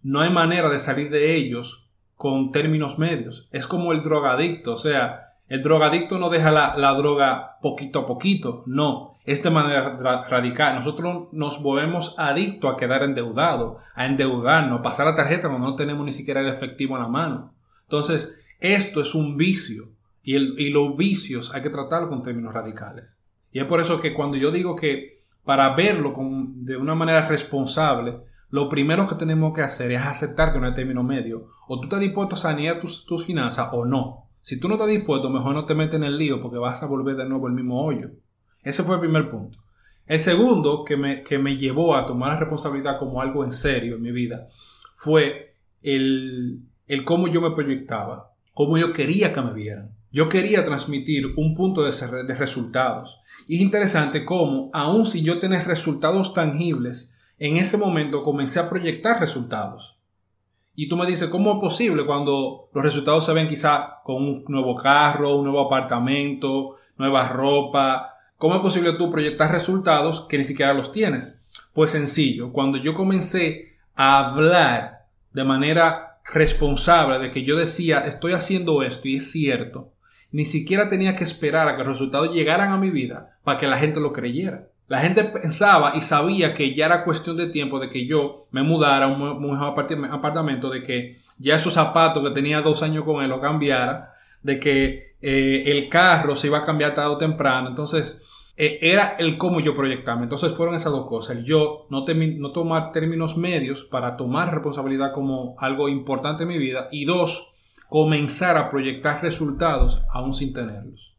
no 0.00 0.20
hay 0.20 0.30
manera 0.30 0.68
de 0.68 0.78
salir 0.78 1.10
de 1.10 1.34
ellos 1.34 1.90
con 2.14 2.52
términos 2.52 2.98
medios. 2.98 3.48
Es 3.50 3.66
como 3.66 3.92
el 3.92 4.02
drogadicto, 4.02 4.74
o 4.74 4.78
sea, 4.78 5.32
el 5.48 5.60
drogadicto 5.62 6.18
no 6.20 6.30
deja 6.30 6.52
la, 6.52 6.76
la 6.78 6.94
droga 6.94 7.58
poquito 7.60 7.98
a 7.98 8.06
poquito, 8.06 8.62
no, 8.66 9.18
es 9.24 9.42
de 9.42 9.50
manera 9.50 10.24
radical. 10.28 10.76
Nosotros 10.76 11.28
nos 11.32 11.60
volvemos 11.60 12.18
adictos 12.18 12.72
a 12.72 12.76
quedar 12.76 13.02
endeudado, 13.02 13.78
a 13.94 14.06
endeudarnos, 14.06 14.80
pasar 14.80 15.06
la 15.06 15.16
tarjeta 15.16 15.48
cuando 15.48 15.66
no 15.68 15.76
tenemos 15.76 16.06
ni 16.06 16.12
siquiera 16.12 16.40
el 16.40 16.48
efectivo 16.48 16.96
en 16.96 17.02
la 17.02 17.08
mano. 17.08 17.54
Entonces, 17.82 18.38
esto 18.60 19.00
es 19.00 19.14
un 19.14 19.36
vicio 19.36 19.90
y, 20.22 20.36
el, 20.36 20.54
y 20.56 20.70
los 20.70 20.96
vicios 20.96 21.52
hay 21.52 21.62
que 21.62 21.70
tratarlo 21.70 22.08
con 22.08 22.22
términos 22.22 22.54
radicales. 22.54 23.06
Y 23.50 23.58
es 23.58 23.66
por 23.66 23.80
eso 23.80 24.00
que 24.00 24.14
cuando 24.14 24.36
yo 24.36 24.52
digo 24.52 24.76
que 24.76 25.21
para 25.44 25.74
verlo 25.74 26.12
con, 26.12 26.64
de 26.64 26.76
una 26.76 26.94
manera 26.94 27.26
responsable, 27.26 28.18
lo 28.50 28.68
primero 28.68 29.08
que 29.08 29.14
tenemos 29.14 29.54
que 29.54 29.62
hacer 29.62 29.92
es 29.92 30.02
aceptar 30.02 30.52
que 30.52 30.60
no 30.60 30.66
hay 30.66 30.74
término 30.74 31.02
medio. 31.02 31.48
O 31.66 31.78
tú 31.78 31.84
estás 31.84 32.00
dispuesto 32.00 32.34
a 32.34 32.38
sanear 32.38 32.80
tus, 32.80 33.06
tus 33.06 33.24
finanzas 33.24 33.68
o 33.72 33.84
no. 33.84 34.28
Si 34.40 34.60
tú 34.60 34.68
no 34.68 34.74
estás 34.74 34.88
dispuesto, 34.88 35.30
mejor 35.30 35.54
no 35.54 35.64
te 35.64 35.74
metes 35.74 35.94
en 35.94 36.04
el 36.04 36.18
lío 36.18 36.40
porque 36.40 36.58
vas 36.58 36.82
a 36.82 36.86
volver 36.86 37.16
de 37.16 37.28
nuevo 37.28 37.46
al 37.46 37.54
mismo 37.54 37.82
hoyo. 37.82 38.10
Ese 38.62 38.82
fue 38.82 38.96
el 38.96 39.00
primer 39.00 39.30
punto. 39.30 39.58
El 40.06 40.20
segundo 40.20 40.84
que 40.84 40.96
me, 40.96 41.22
que 41.22 41.38
me 41.38 41.56
llevó 41.56 41.96
a 41.96 42.06
tomar 42.06 42.32
la 42.32 42.40
responsabilidad 42.40 42.98
como 42.98 43.22
algo 43.22 43.44
en 43.44 43.52
serio 43.52 43.96
en 43.96 44.02
mi 44.02 44.12
vida 44.12 44.48
fue 44.92 45.56
el, 45.80 46.60
el 46.86 47.04
cómo 47.04 47.28
yo 47.28 47.40
me 47.40 47.52
proyectaba, 47.52 48.32
cómo 48.52 48.76
yo 48.78 48.92
quería 48.92 49.32
que 49.32 49.40
me 49.40 49.52
vieran. 49.52 49.96
Yo 50.12 50.28
quería 50.28 50.64
transmitir 50.64 51.34
un 51.36 51.54
punto 51.54 51.82
de, 51.82 51.92
de 52.24 52.34
resultados. 52.34 53.20
Y 53.48 53.56
es 53.56 53.62
interesante 53.62 54.24
cómo, 54.24 54.70
aun 54.72 55.06
si 55.06 55.22
yo 55.22 55.38
tenía 55.38 55.64
resultados 55.64 56.34
tangibles, 56.34 57.14
en 57.38 57.56
ese 57.56 57.76
momento 57.76 58.22
comencé 58.22 58.60
a 58.60 58.68
proyectar 58.68 59.18
resultados. 59.18 59.98
Y 60.74 60.88
tú 60.88 60.96
me 60.96 61.06
dices, 61.06 61.28
¿cómo 61.28 61.52
es 61.54 61.58
posible 61.58 62.06
cuando 62.06 62.70
los 62.72 62.84
resultados 62.84 63.26
se 63.26 63.32
ven 63.32 63.48
quizá 63.48 64.00
con 64.04 64.16
un 64.16 64.44
nuevo 64.48 64.76
carro, 64.76 65.36
un 65.36 65.44
nuevo 65.44 65.60
apartamento, 65.60 66.76
nueva 66.96 67.28
ropa, 67.28 68.12
¿Cómo 68.42 68.56
es 68.56 68.60
posible 68.60 68.94
tú 68.94 69.08
proyectar 69.08 69.52
resultados 69.52 70.22
que 70.22 70.36
ni 70.36 70.42
siquiera 70.42 70.74
los 70.74 70.90
tienes? 70.90 71.40
Pues 71.72 71.92
sencillo, 71.92 72.52
cuando 72.52 72.76
yo 72.76 72.92
comencé 72.92 73.76
a 73.94 74.18
hablar 74.18 75.06
de 75.32 75.44
manera 75.44 76.18
responsable 76.24 77.20
de 77.20 77.30
que 77.30 77.44
yo 77.44 77.56
decía 77.56 78.00
estoy 78.00 78.32
haciendo 78.32 78.82
esto 78.82 79.06
y 79.06 79.18
es 79.18 79.30
cierto, 79.30 79.91
ni 80.32 80.44
siquiera 80.44 80.88
tenía 80.88 81.14
que 81.14 81.24
esperar 81.24 81.68
a 81.68 81.76
que 81.76 81.84
los 81.84 81.92
resultados 81.92 82.34
llegaran 82.34 82.72
a 82.72 82.78
mi 82.78 82.90
vida 82.90 83.38
para 83.44 83.58
que 83.58 83.66
la 83.66 83.78
gente 83.78 84.00
lo 84.00 84.12
creyera. 84.12 84.68
La 84.88 84.98
gente 84.98 85.24
pensaba 85.24 85.92
y 85.94 86.00
sabía 86.00 86.52
que 86.54 86.74
ya 86.74 86.86
era 86.86 87.04
cuestión 87.04 87.36
de 87.36 87.46
tiempo 87.46 87.78
de 87.78 87.88
que 87.88 88.06
yo 88.06 88.46
me 88.50 88.62
mudara 88.62 89.06
a 89.06 89.08
un 89.08 89.40
mejor 89.40 89.74
apartamento, 90.10 90.68
de 90.70 90.82
que 90.82 91.18
ya 91.38 91.54
esos 91.54 91.74
zapatos 91.74 92.22
que 92.22 92.34
tenía 92.34 92.60
dos 92.60 92.82
años 92.82 93.04
con 93.04 93.22
él 93.22 93.30
lo 93.30 93.40
cambiara, 93.40 94.14
de 94.42 94.58
que 94.58 95.14
eh, 95.22 95.62
el 95.66 95.88
carro 95.88 96.34
se 96.34 96.48
iba 96.48 96.58
a 96.58 96.66
cambiar 96.66 96.94
tarde 96.94 97.10
o 97.10 97.18
temprano. 97.18 97.68
Entonces, 97.68 98.22
eh, 98.56 98.78
era 98.82 99.16
el 99.18 99.38
cómo 99.38 99.60
yo 99.60 99.74
proyectaba. 99.74 100.22
Entonces 100.22 100.52
fueron 100.52 100.74
esas 100.74 100.92
dos 100.92 101.06
cosas. 101.06 101.36
El 101.38 101.44
yo 101.44 101.86
no, 101.90 102.04
no 102.06 102.52
tomar 102.52 102.92
términos 102.92 103.36
medios 103.36 103.84
para 103.84 104.16
tomar 104.16 104.52
responsabilidad 104.52 105.12
como 105.12 105.54
algo 105.58 105.88
importante 105.88 106.42
en 106.42 106.48
mi 106.50 106.58
vida. 106.58 106.88
Y 106.90 107.04
dos, 107.04 107.51
comenzar 107.92 108.56
a 108.56 108.70
proyectar 108.70 109.22
resultados 109.22 110.02
aún 110.10 110.32
sin 110.32 110.54
tenerlos. 110.54 111.14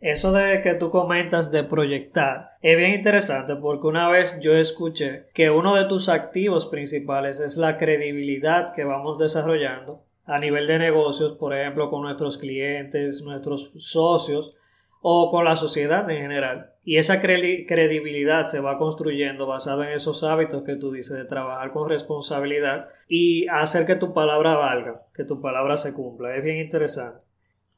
Eso 0.00 0.32
de 0.32 0.62
que 0.62 0.72
tú 0.72 0.90
comentas 0.90 1.50
de 1.50 1.64
proyectar 1.64 2.52
es 2.62 2.78
bien 2.78 2.94
interesante 2.94 3.56
porque 3.56 3.88
una 3.88 4.08
vez 4.08 4.40
yo 4.40 4.54
escuché 4.54 5.26
que 5.34 5.50
uno 5.50 5.74
de 5.74 5.84
tus 5.84 6.08
activos 6.08 6.64
principales 6.64 7.40
es 7.40 7.58
la 7.58 7.76
credibilidad 7.76 8.72
que 8.72 8.84
vamos 8.84 9.18
desarrollando 9.18 10.06
a 10.24 10.38
nivel 10.38 10.66
de 10.66 10.78
negocios, 10.78 11.32
por 11.32 11.54
ejemplo, 11.54 11.90
con 11.90 12.00
nuestros 12.00 12.38
clientes, 12.38 13.22
nuestros 13.22 13.70
socios, 13.76 14.54
o 15.00 15.30
con 15.30 15.44
la 15.44 15.56
sociedad 15.56 16.08
en 16.10 16.22
general. 16.22 16.72
Y 16.84 16.96
esa 16.96 17.20
credibilidad 17.20 18.42
se 18.42 18.60
va 18.60 18.78
construyendo 18.78 19.46
basada 19.46 19.86
en 19.86 19.96
esos 19.96 20.24
hábitos 20.24 20.62
que 20.64 20.76
tú 20.76 20.90
dices 20.90 21.16
de 21.16 21.24
trabajar 21.24 21.72
con 21.72 21.88
responsabilidad 21.88 22.88
y 23.08 23.46
hacer 23.48 23.86
que 23.86 23.96
tu 23.96 24.14
palabra 24.14 24.56
valga, 24.56 25.02
que 25.14 25.24
tu 25.24 25.40
palabra 25.40 25.76
se 25.76 25.92
cumpla. 25.92 26.34
Es 26.34 26.42
bien 26.42 26.58
interesante. 26.58 27.20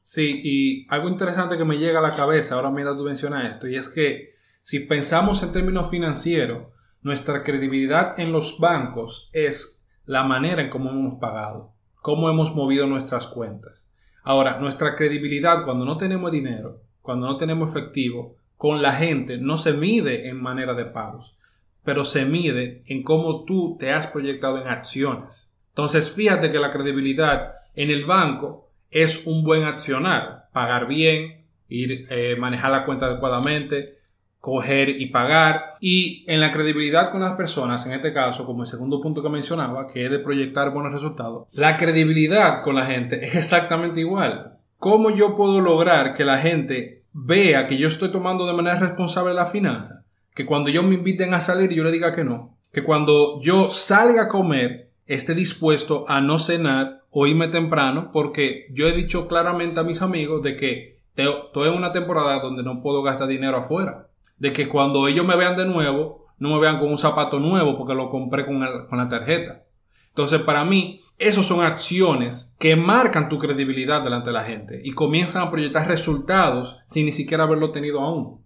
Sí, 0.01 0.39
y 0.43 0.87
algo 0.89 1.09
interesante 1.09 1.57
que 1.57 1.65
me 1.65 1.77
llega 1.77 1.99
a 1.99 2.01
la 2.01 2.15
cabeza 2.15 2.55
ahora 2.55 2.71
mientras 2.71 2.97
tú 2.97 3.03
mencionas 3.03 3.51
esto, 3.51 3.67
y 3.67 3.75
es 3.75 3.87
que 3.87 4.31
si 4.61 4.79
pensamos 4.79 5.43
en 5.43 5.51
términos 5.51 5.89
financieros, 5.89 6.67
nuestra 7.01 7.43
credibilidad 7.43 8.19
en 8.19 8.31
los 8.31 8.59
bancos 8.59 9.29
es 9.33 9.83
la 10.05 10.23
manera 10.23 10.61
en 10.61 10.69
cómo 10.69 10.89
hemos 10.89 11.19
pagado, 11.19 11.73
cómo 12.01 12.29
hemos 12.29 12.55
movido 12.55 12.87
nuestras 12.87 13.27
cuentas. 13.27 13.83
Ahora, 14.23 14.59
nuestra 14.59 14.95
credibilidad 14.95 15.65
cuando 15.65 15.85
no 15.85 15.97
tenemos 15.97 16.31
dinero 16.31 16.81
cuando 17.01 17.27
no 17.27 17.37
tenemos 17.37 17.69
efectivo, 17.69 18.35
con 18.57 18.81
la 18.81 18.93
gente 18.93 19.37
no 19.37 19.57
se 19.57 19.73
mide 19.73 20.29
en 20.29 20.41
manera 20.41 20.73
de 20.73 20.85
pagos, 20.85 21.35
pero 21.83 22.05
se 22.05 22.25
mide 22.25 22.83
en 22.85 23.03
cómo 23.03 23.43
tú 23.43 23.75
te 23.79 23.91
has 23.91 24.07
proyectado 24.07 24.61
en 24.61 24.67
acciones. 24.67 25.51
Entonces, 25.69 26.11
fíjate 26.11 26.51
que 26.51 26.59
la 26.59 26.71
credibilidad 26.71 27.55
en 27.75 27.89
el 27.89 28.05
banco 28.05 28.69
es 28.91 29.25
un 29.25 29.43
buen 29.43 29.63
accionar, 29.63 30.49
pagar 30.53 30.87
bien, 30.87 31.45
ir, 31.69 32.05
eh, 32.09 32.35
manejar 32.37 32.71
la 32.71 32.85
cuenta 32.85 33.07
adecuadamente, 33.07 33.97
coger 34.39 34.89
y 34.89 35.05
pagar. 35.07 35.75
Y 35.79 36.25
en 36.27 36.41
la 36.41 36.51
credibilidad 36.51 37.09
con 37.09 37.21
las 37.21 37.35
personas, 37.35 37.85
en 37.85 37.93
este 37.93 38.13
caso, 38.13 38.45
como 38.45 38.63
el 38.63 38.67
segundo 38.67 39.01
punto 39.01 39.23
que 39.23 39.29
mencionaba, 39.29 39.87
que 39.87 40.05
es 40.05 40.11
de 40.11 40.19
proyectar 40.19 40.71
buenos 40.71 40.91
resultados, 40.91 41.47
la 41.51 41.77
credibilidad 41.77 42.61
con 42.61 42.75
la 42.75 42.85
gente 42.85 43.25
es 43.25 43.35
exactamente 43.35 44.01
igual. 44.01 44.57
¿Cómo 44.81 45.11
yo 45.11 45.35
puedo 45.35 45.61
lograr 45.61 46.15
que 46.15 46.25
la 46.25 46.39
gente 46.39 47.03
vea 47.13 47.67
que 47.67 47.77
yo 47.77 47.87
estoy 47.87 48.11
tomando 48.11 48.47
de 48.47 48.53
manera 48.53 48.79
responsable 48.79 49.31
la 49.31 49.45
finanza? 49.45 50.05
Que 50.33 50.47
cuando 50.47 50.71
ellos 50.71 50.83
me 50.83 50.95
inviten 50.95 51.35
a 51.35 51.39
salir 51.39 51.69
yo 51.69 51.83
le 51.83 51.91
diga 51.91 52.15
que 52.15 52.23
no. 52.23 52.57
Que 52.73 52.83
cuando 52.83 53.39
yo 53.41 53.69
salga 53.69 54.23
a 54.23 54.27
comer 54.27 54.89
esté 55.05 55.35
dispuesto 55.35 56.03
a 56.07 56.19
no 56.19 56.39
cenar 56.39 57.03
o 57.11 57.27
irme 57.27 57.47
temprano 57.49 58.09
porque 58.11 58.65
yo 58.71 58.87
he 58.87 58.93
dicho 58.93 59.27
claramente 59.27 59.79
a 59.79 59.83
mis 59.83 60.01
amigos 60.01 60.41
de 60.41 60.55
que 60.57 61.03
estoy 61.15 61.69
en 61.69 61.75
una 61.75 61.91
temporada 61.91 62.39
donde 62.39 62.63
no 62.63 62.81
puedo 62.81 63.03
gastar 63.03 63.27
dinero 63.27 63.57
afuera. 63.57 64.07
De 64.39 64.51
que 64.51 64.67
cuando 64.67 65.07
ellos 65.07 65.27
me 65.27 65.35
vean 65.35 65.57
de 65.57 65.67
nuevo, 65.67 66.25
no 66.39 66.49
me 66.55 66.59
vean 66.59 66.79
con 66.79 66.89
un 66.89 66.97
zapato 66.97 67.39
nuevo 67.39 67.77
porque 67.77 67.93
lo 67.93 68.09
compré 68.09 68.47
con, 68.47 68.59
con 68.89 68.97
la 68.97 69.07
tarjeta. 69.07 69.61
Entonces, 70.07 70.41
para 70.41 70.65
mí, 70.65 71.01
esas 71.21 71.45
son 71.45 71.61
acciones 71.61 72.55
que 72.59 72.75
marcan 72.75 73.29
tu 73.29 73.37
credibilidad 73.37 74.03
delante 74.03 74.31
de 74.31 74.33
la 74.33 74.43
gente 74.43 74.81
y 74.83 74.91
comienzan 74.91 75.43
a 75.43 75.51
proyectar 75.51 75.87
resultados 75.87 76.83
sin 76.87 77.05
ni 77.05 77.11
siquiera 77.11 77.43
haberlo 77.43 77.71
tenido 77.71 78.01
aún. 78.01 78.43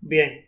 Bien. 0.00 0.46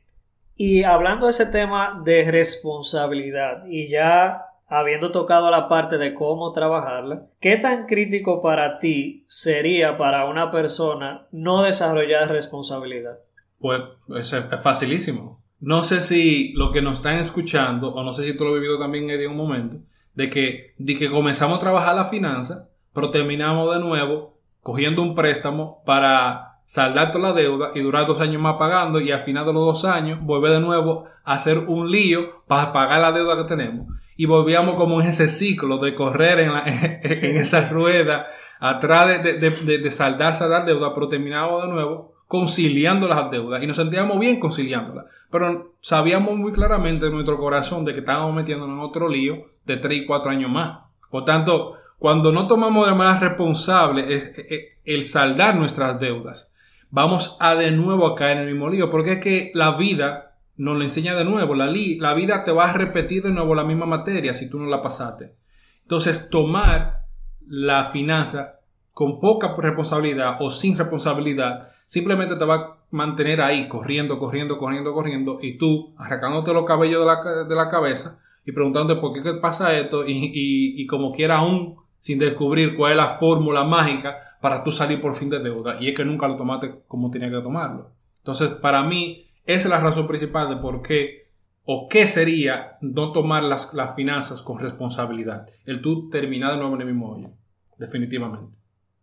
Y 0.56 0.82
hablando 0.82 1.26
de 1.26 1.30
ese 1.30 1.46
tema 1.46 2.02
de 2.04 2.28
responsabilidad 2.30 3.66
y 3.68 3.88
ya 3.88 4.46
habiendo 4.66 5.12
tocado 5.12 5.48
la 5.50 5.68
parte 5.68 5.96
de 5.96 6.12
cómo 6.12 6.52
trabajarla, 6.52 7.28
¿qué 7.40 7.56
tan 7.56 7.86
crítico 7.86 8.42
para 8.42 8.78
ti 8.78 9.24
sería 9.28 9.96
para 9.96 10.26
una 10.26 10.50
persona 10.50 11.28
no 11.30 11.62
desarrollar 11.62 12.28
responsabilidad? 12.30 13.20
Pues 13.60 13.80
es, 14.16 14.34
facilísimo. 14.60 15.40
No 15.60 15.84
sé 15.84 16.00
si 16.00 16.52
lo 16.54 16.72
que 16.72 16.82
nos 16.82 16.94
están 16.94 17.18
escuchando, 17.18 17.94
o 17.94 18.02
no 18.02 18.12
sé 18.12 18.24
si 18.24 18.36
tú 18.36 18.44
lo 18.44 18.54
has 18.54 18.60
vivido 18.60 18.78
también 18.78 19.08
en 19.08 19.30
un 19.30 19.36
momento, 19.36 19.78
de 20.14 20.30
que, 20.30 20.74
de 20.78 20.96
que 20.96 21.10
comenzamos 21.10 21.58
a 21.58 21.60
trabajar 21.60 21.94
la 21.94 22.04
finanza, 22.04 22.68
pero 22.92 23.10
terminamos 23.10 23.72
de 23.74 23.80
nuevo 23.80 24.38
cogiendo 24.62 25.02
un 25.02 25.14
préstamo 25.14 25.82
para 25.84 26.50
saldar 26.70 27.10
toda 27.10 27.30
la 27.30 27.34
deuda 27.34 27.70
y 27.74 27.80
durar 27.80 28.06
dos 28.06 28.20
años 28.20 28.40
más 28.40 28.54
pagando 28.54 29.00
y 29.00 29.10
al 29.10 29.20
final 29.20 29.44
de 29.44 29.52
los 29.52 29.64
dos 29.64 29.84
años 29.84 30.20
volver 30.22 30.52
de 30.52 30.60
nuevo 30.60 31.06
a 31.24 31.34
hacer 31.34 31.58
un 31.58 31.90
lío 31.90 32.44
para 32.46 32.72
pagar 32.72 33.00
la 33.00 33.12
deuda 33.12 33.36
que 33.36 33.48
tenemos. 33.48 33.86
Y 34.16 34.26
volvíamos 34.26 34.76
como 34.76 35.00
en 35.00 35.08
ese 35.08 35.28
ciclo 35.28 35.78
de 35.78 35.94
correr 35.94 36.40
en, 36.40 36.52
la, 36.52 36.62
en, 37.02 37.36
esa 37.36 37.68
rueda 37.68 38.28
atrás 38.60 39.22
de, 39.22 39.38
de, 39.38 39.50
de, 39.50 39.78
de, 39.78 39.90
saldar, 39.90 40.34
saldar 40.34 40.66
deuda, 40.66 40.94
pero 40.94 41.08
terminamos 41.08 41.62
de 41.62 41.68
nuevo 41.68 42.12
conciliando 42.30 43.08
las 43.08 43.28
deudas 43.28 43.60
y 43.60 43.66
nos 43.66 43.74
sentíamos 43.74 44.16
bien 44.20 44.38
conciliándolas. 44.38 45.06
Pero 45.32 45.74
sabíamos 45.80 46.36
muy 46.36 46.52
claramente 46.52 47.06
en 47.06 47.12
nuestro 47.12 47.36
corazón 47.36 47.84
de 47.84 47.92
que 47.92 47.98
estábamos 47.98 48.32
metiéndonos 48.32 48.78
en 48.78 48.84
otro 48.84 49.08
lío 49.08 49.46
de 49.66 49.78
3 49.78 50.02
y 50.02 50.06
4 50.06 50.30
años 50.30 50.48
más. 50.48 50.78
Por 51.10 51.24
tanto, 51.24 51.74
cuando 51.98 52.30
no 52.30 52.46
tomamos 52.46 52.86
de 52.86 52.94
manera 52.94 53.18
responsable 53.18 54.76
el 54.84 55.06
saldar 55.08 55.56
nuestras 55.56 55.98
deudas, 55.98 56.52
vamos 56.90 57.36
a 57.40 57.56
de 57.56 57.72
nuevo 57.72 58.06
a 58.06 58.14
caer 58.14 58.36
en 58.36 58.44
el 58.44 58.52
mismo 58.54 58.70
lío, 58.70 58.90
porque 58.90 59.14
es 59.14 59.18
que 59.18 59.50
la 59.52 59.72
vida 59.72 60.36
nos 60.56 60.76
lo 60.76 60.84
enseña 60.84 61.16
de 61.16 61.24
nuevo, 61.24 61.56
la, 61.56 61.66
la 61.66 62.14
vida 62.14 62.44
te 62.44 62.52
va 62.52 62.70
a 62.70 62.72
repetir 62.72 63.24
de 63.24 63.32
nuevo 63.32 63.56
la 63.56 63.64
misma 63.64 63.86
materia 63.86 64.34
si 64.34 64.48
tú 64.48 64.60
no 64.60 64.66
la 64.66 64.80
pasaste. 64.80 65.34
Entonces, 65.82 66.30
tomar 66.30 67.06
la 67.44 67.86
finanza 67.86 68.60
con 68.92 69.18
poca 69.18 69.56
responsabilidad 69.58 70.36
o 70.38 70.48
sin 70.52 70.78
responsabilidad 70.78 71.70
simplemente 71.90 72.36
te 72.36 72.44
va 72.44 72.54
a 72.54 72.76
mantener 72.92 73.40
ahí, 73.40 73.66
corriendo, 73.68 74.16
corriendo, 74.16 74.58
corriendo, 74.58 74.94
corriendo, 74.94 75.38
y 75.42 75.58
tú 75.58 75.92
arrancándote 75.98 76.54
los 76.54 76.64
cabellos 76.64 77.00
de 77.00 77.06
la, 77.06 77.44
de 77.44 77.54
la 77.56 77.68
cabeza 77.68 78.20
y 78.46 78.52
preguntándote 78.52 79.00
por 79.00 79.12
qué 79.12 79.34
pasa 79.40 79.76
esto 79.76 80.06
y, 80.06 80.30
y, 80.32 80.86
como 80.86 81.10
quiera 81.10 81.38
aún 81.38 81.78
sin 81.98 82.20
descubrir 82.20 82.76
cuál 82.76 82.92
es 82.92 82.96
la 82.96 83.08
fórmula 83.08 83.64
mágica 83.64 84.18
para 84.40 84.62
tú 84.62 84.70
salir 84.70 85.00
por 85.00 85.16
fin 85.16 85.30
de 85.30 85.40
deuda. 85.40 85.78
Y 85.80 85.88
es 85.88 85.96
que 85.96 86.04
nunca 86.04 86.28
lo 86.28 86.36
tomaste 86.36 86.82
como 86.86 87.10
tenía 87.10 87.28
que 87.28 87.40
tomarlo. 87.40 87.90
Entonces, 88.18 88.50
para 88.50 88.84
mí, 88.84 89.26
esa 89.44 89.66
es 89.66 89.70
la 89.70 89.80
razón 89.80 90.06
principal 90.06 90.48
de 90.48 90.62
por 90.62 90.82
qué 90.82 91.32
o 91.64 91.88
qué 91.88 92.06
sería 92.06 92.78
no 92.82 93.10
tomar 93.10 93.42
las, 93.42 93.74
las 93.74 93.96
finanzas 93.96 94.42
con 94.42 94.60
responsabilidad. 94.60 95.48
El 95.66 95.80
tú 95.80 96.08
terminar 96.08 96.52
de 96.52 96.58
nuevo 96.58 96.76
en 96.76 96.82
el 96.82 96.86
mismo 96.86 97.10
hoyo. 97.10 97.30
Definitivamente. 97.78 98.59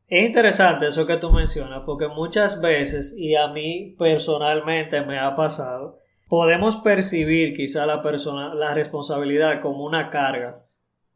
Es 0.09 0.23
interesante 0.23 0.87
eso 0.87 1.05
que 1.05 1.17
tú 1.17 1.31
mencionas, 1.31 1.83
porque 1.85 2.07
muchas 2.07 2.61
veces, 2.61 3.13
y 3.17 3.35
a 3.35 3.49
mí 3.49 3.93
personalmente 3.99 5.01
me 5.01 5.19
ha 5.19 5.35
pasado, 5.35 5.99
podemos 6.29 6.77
percibir 6.77 7.53
quizá 7.53 7.85
la 7.85 8.01
persona, 8.01 8.55
la 8.55 8.73
responsabilidad 8.73 9.61
como 9.61 9.83
una 9.83 10.09
carga. 10.09 10.63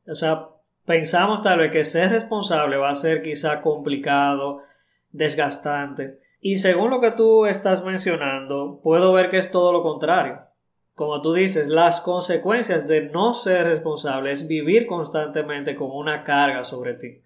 O 0.05 0.13
sea, 0.13 0.49
pensamos 0.85 1.41
tal 1.41 1.59
vez 1.59 1.71
que 1.71 1.85
ser 1.85 2.09
responsable 2.09 2.75
va 2.75 2.89
a 2.89 2.95
ser 2.95 3.23
quizá 3.23 3.61
complicado, 3.61 4.63
desgastante. 5.11 6.19
Y 6.41 6.57
según 6.57 6.89
lo 6.89 6.99
que 6.99 7.11
tú 7.11 7.45
estás 7.45 7.85
mencionando, 7.85 8.81
puedo 8.83 9.13
ver 9.13 9.29
que 9.29 9.37
es 9.37 9.51
todo 9.51 9.71
lo 9.71 9.83
contrario. 9.83 10.39
Como 10.95 11.21
tú 11.21 11.31
dices, 11.31 11.69
las 11.69 12.01
consecuencias 12.01 12.89
de 12.89 13.03
no 13.03 13.33
ser 13.33 13.67
responsable 13.67 14.31
es 14.31 14.49
vivir 14.49 14.85
constantemente 14.85 15.77
con 15.77 15.91
una 15.91 16.25
carga 16.25 16.65
sobre 16.65 16.95
ti. 16.95 17.21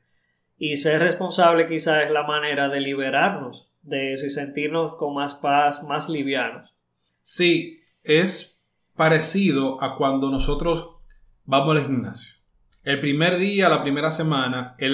Y 0.57 0.77
ser 0.77 1.01
responsable 1.01 1.67
quizá 1.67 2.03
es 2.03 2.12
la 2.12 2.24
manera 2.24 2.69
de 2.69 2.79
liberarnos 2.79 3.69
de 3.85 4.13
eso 4.13 4.25
y 4.25 4.29
sentirnos 4.29 4.95
con 4.95 5.13
más 5.13 5.35
paz, 5.35 5.83
más 5.83 6.09
livianos. 6.09 6.74
Sí, 7.21 7.79
es 8.03 8.65
parecido 8.95 9.81
a 9.83 9.95
cuando 9.97 10.29
nosotros 10.29 10.97
vamos 11.45 11.75
al 11.75 11.83
gimnasio. 11.83 12.35
El 12.83 13.00
primer 13.00 13.38
día, 13.38 13.69
la 13.69 13.81
primera 13.81 14.12
semana, 14.12 14.75
es, 14.77 14.91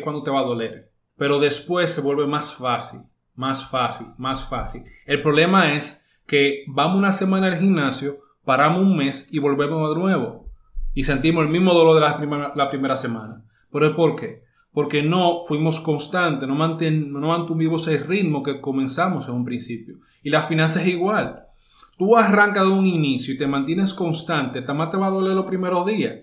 cuando 0.00 0.22
te 0.22 0.30
va 0.30 0.40
a 0.40 0.44
doler. 0.44 0.90
Pero 1.16 1.38
después 1.38 1.90
se 1.90 2.00
vuelve 2.00 2.26
más 2.26 2.54
fácil, 2.54 3.00
más 3.34 3.68
fácil, 3.68 4.08
más 4.18 4.48
fácil. 4.48 4.84
El 5.06 5.22
problema 5.22 5.74
es 5.74 6.06
que 6.26 6.64
vamos 6.68 6.98
una 6.98 7.12
semana 7.12 7.48
al 7.48 7.58
gimnasio, 7.58 8.18
paramos 8.44 8.82
un 8.82 8.96
mes 8.96 9.32
y 9.32 9.38
volvemos 9.38 9.88
de 9.88 10.00
nuevo. 10.00 10.50
Y 10.94 11.02
sentimos 11.02 11.44
el 11.44 11.50
mismo 11.50 11.72
dolor 11.72 11.94
de 11.94 12.00
la 12.00 12.16
primera, 12.16 12.52
la 12.54 12.70
primera 12.70 12.96
semana. 12.96 13.44
¿Pero 13.72 13.86
es 13.86 13.94
por 13.94 14.16
qué? 14.16 14.44
Porque 14.72 15.02
no 15.02 15.42
fuimos 15.46 15.80
constantes, 15.80 16.48
no, 16.48 16.54
no 16.54 17.28
mantuvimos 17.28 17.86
el 17.88 18.06
ritmo 18.06 18.42
que 18.42 18.60
comenzamos 18.60 19.28
en 19.28 19.34
un 19.34 19.44
principio. 19.44 19.96
Y 20.22 20.30
la 20.30 20.42
finanza 20.42 20.80
es 20.82 20.88
igual 20.88 21.46
tú 22.00 22.16
arrancas 22.16 22.64
de 22.64 22.70
un 22.70 22.86
inicio 22.86 23.34
y 23.34 23.36
te 23.36 23.46
mantienes 23.46 23.92
constante, 23.92 24.62
más 24.62 24.90
te 24.90 24.96
va 24.96 25.08
a 25.08 25.10
doler 25.10 25.34
los 25.34 25.44
primeros 25.44 25.84
días, 25.84 26.14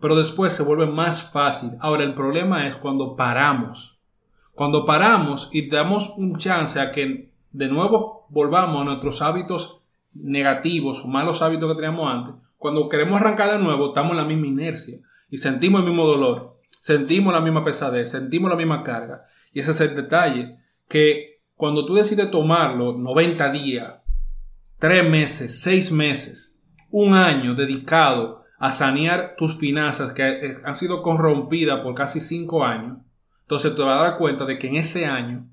pero 0.00 0.16
después 0.16 0.52
se 0.52 0.64
vuelve 0.64 0.86
más 0.86 1.22
fácil. 1.22 1.70
Ahora 1.78 2.02
el 2.02 2.12
problema 2.12 2.66
es 2.66 2.74
cuando 2.74 3.14
paramos. 3.14 4.00
Cuando 4.52 4.84
paramos 4.84 5.48
y 5.52 5.70
damos 5.70 6.12
un 6.16 6.38
chance 6.38 6.80
a 6.80 6.90
que 6.90 7.30
de 7.52 7.68
nuevo 7.68 8.26
volvamos 8.30 8.82
a 8.82 8.84
nuestros 8.84 9.22
hábitos 9.22 9.80
negativos 10.12 11.04
o 11.04 11.06
malos 11.06 11.40
hábitos 11.40 11.70
que 11.70 11.76
teníamos 11.76 12.12
antes, 12.12 12.34
cuando 12.58 12.88
queremos 12.88 13.20
arrancar 13.20 13.52
de 13.52 13.60
nuevo, 13.60 13.90
estamos 13.90 14.10
en 14.10 14.16
la 14.16 14.24
misma 14.24 14.48
inercia 14.48 14.98
y 15.30 15.36
sentimos 15.36 15.82
el 15.82 15.86
mismo 15.86 16.04
dolor, 16.04 16.51
sentimos 16.82 17.32
la 17.32 17.40
misma 17.40 17.64
pesadez, 17.64 18.10
sentimos 18.10 18.50
la 18.50 18.56
misma 18.56 18.82
carga. 18.82 19.24
Y 19.52 19.60
ese 19.60 19.70
es 19.70 19.80
el 19.82 19.94
detalle, 19.94 20.58
que 20.88 21.40
cuando 21.54 21.86
tú 21.86 21.94
decides 21.94 22.28
tomarlo 22.28 22.98
90 22.98 23.52
días, 23.52 24.00
tres 24.80 25.08
meses, 25.08 25.60
seis 25.62 25.92
meses, 25.92 26.60
un 26.90 27.14
año 27.14 27.54
dedicado 27.54 28.42
a 28.58 28.72
sanear 28.72 29.36
tus 29.36 29.56
finanzas 29.56 30.12
que 30.12 30.28
eh, 30.28 30.56
han 30.64 30.74
sido 30.74 31.02
corrompidas 31.02 31.78
por 31.82 31.94
casi 31.94 32.20
cinco 32.20 32.64
años, 32.64 32.98
entonces 33.42 33.76
te 33.76 33.82
vas 33.82 34.00
a 34.00 34.02
dar 34.02 34.18
cuenta 34.18 34.44
de 34.44 34.58
que 34.58 34.66
en 34.66 34.74
ese 34.74 35.06
año 35.06 35.46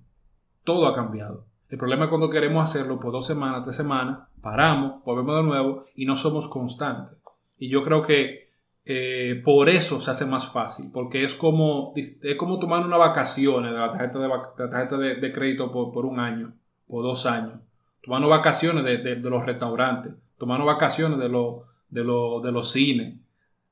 todo 0.63 0.87
ha 0.87 0.95
cambiado. 0.95 1.45
El 1.69 1.77
problema 1.77 2.05
es 2.05 2.09
cuando 2.09 2.31
queremos 2.31 2.67
hacerlo 2.67 2.99
por 2.99 3.11
dos 3.11 3.27
semanas, 3.27 3.63
tres 3.63 3.75
semanas, 3.75 4.27
paramos, 4.41 5.03
volvemos 5.05 5.35
de 5.35 5.43
nuevo 5.43 5.85
y 5.93 6.07
no 6.07 6.17
somos 6.17 6.47
constantes. 6.47 7.19
Y 7.55 7.69
yo 7.69 7.83
creo 7.83 8.01
que 8.01 8.48
eh, 8.89 9.41
por 9.45 9.69
eso 9.69 9.99
se 9.99 10.11
hace 10.11 10.25
más 10.25 10.51
fácil, 10.51 10.89
porque 10.91 11.23
es 11.23 11.35
como, 11.35 11.93
es 11.95 12.19
como 12.37 12.59
tomar 12.59 12.85
una 12.85 12.97
vacación 12.97 13.63
de 13.63 13.71
la 13.71 13.91
tarjeta 13.91 14.19
de, 14.19 14.29
tarjeta 14.69 14.97
de, 14.97 15.31
crédito 15.31 15.71
por, 15.71 15.93
por 15.93 16.05
un 16.05 16.19
año, 16.19 16.53
por 16.87 17.03
dos 17.03 17.25
años 17.25 17.59
tomando 18.09 18.27
vacaciones 18.27 18.83
de, 18.83 19.15
los 19.17 19.45
restaurantes, 19.45 20.13
tomando 20.37 20.65
vacaciones 20.65 21.19
de, 21.19 21.29
de, 21.29 22.01
de 22.01 22.51
los 22.51 22.71
cines. 22.71 23.19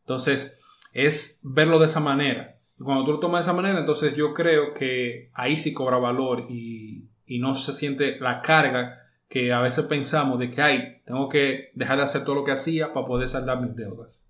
Entonces, 0.02 0.60
es 0.94 1.42
verlo 1.44 1.80
de 1.80 1.86
esa 1.86 2.00
manera. 2.00 2.58
Y 2.80 2.84
cuando 2.84 3.04
tú 3.04 3.14
lo 3.14 3.20
tomas 3.20 3.40
de 3.40 3.50
esa 3.50 3.60
manera, 3.60 3.80
entonces 3.80 4.16
yo 4.16 4.34
creo 4.34 4.74
que 4.74 5.32
ahí 5.34 5.58
sí 5.58 5.74
cobra 5.74 5.98
valor 5.98 6.46
y, 6.50 7.06
y 7.26 7.40
no 7.40 7.56
se 7.56 7.74
siente 7.74 8.20
la 8.20 8.42
carga 8.42 9.02
que 9.28 9.52
a 9.52 9.60
veces 9.60 9.86
pensamos 9.86 10.40
de 10.40 10.52
que, 10.52 10.62
ay, 10.62 10.98
tengo 11.06 11.28
que 11.28 11.72
dejar 11.74 11.98
de 11.98 12.04
hacer 12.04 12.24
todo 12.24 12.36
lo 12.36 12.44
que 12.44 12.52
hacía 12.52 12.94
para 12.94 13.08
poder 13.08 13.28
saldar 13.28 13.62
mis 13.62 13.76
deudas. 13.76 14.22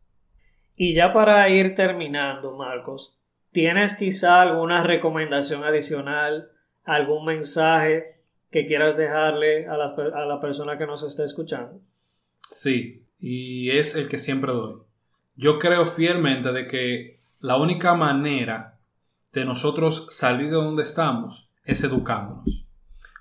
Y 0.78 0.94
ya 0.94 1.12
para 1.12 1.50
ir 1.50 1.76
terminando, 1.76 2.56
Marcos, 2.56 3.18
¿tienes 3.52 3.96
quizá 3.96 4.42
alguna 4.42 4.84
recomendación 4.84 5.66
adicional, 5.66 6.52
algún 6.86 7.26
mensaje 7.26 8.18
que 8.52 8.66
quieras 8.66 8.98
dejarle 8.98 9.68
a 9.68 9.78
la, 9.78 10.40
persona 10.42 10.78
que 10.78 10.88
nos 10.88 11.04
está 11.04 11.24
escuchando. 11.24 11.80
Sí, 12.50 13.06
y 13.20 13.72
es 13.72 13.96
el 13.96 14.08
que 14.08 14.18
siempre 14.18 14.54
doy. 14.54 14.82
Yo 15.36 15.60
creo 15.60 15.86
fielmente 15.86 16.52
de 16.52 16.68
que 16.68 17.20
la 17.40 17.58
única 17.58 17.94
manera 17.94 18.80
de 19.34 19.46
nosotros 19.46 20.08
salir 20.12 20.50
de 20.50 20.56
donde 20.56 20.84
estamos 20.84 21.50
es 21.63 21.84
educándonos. 21.84 22.66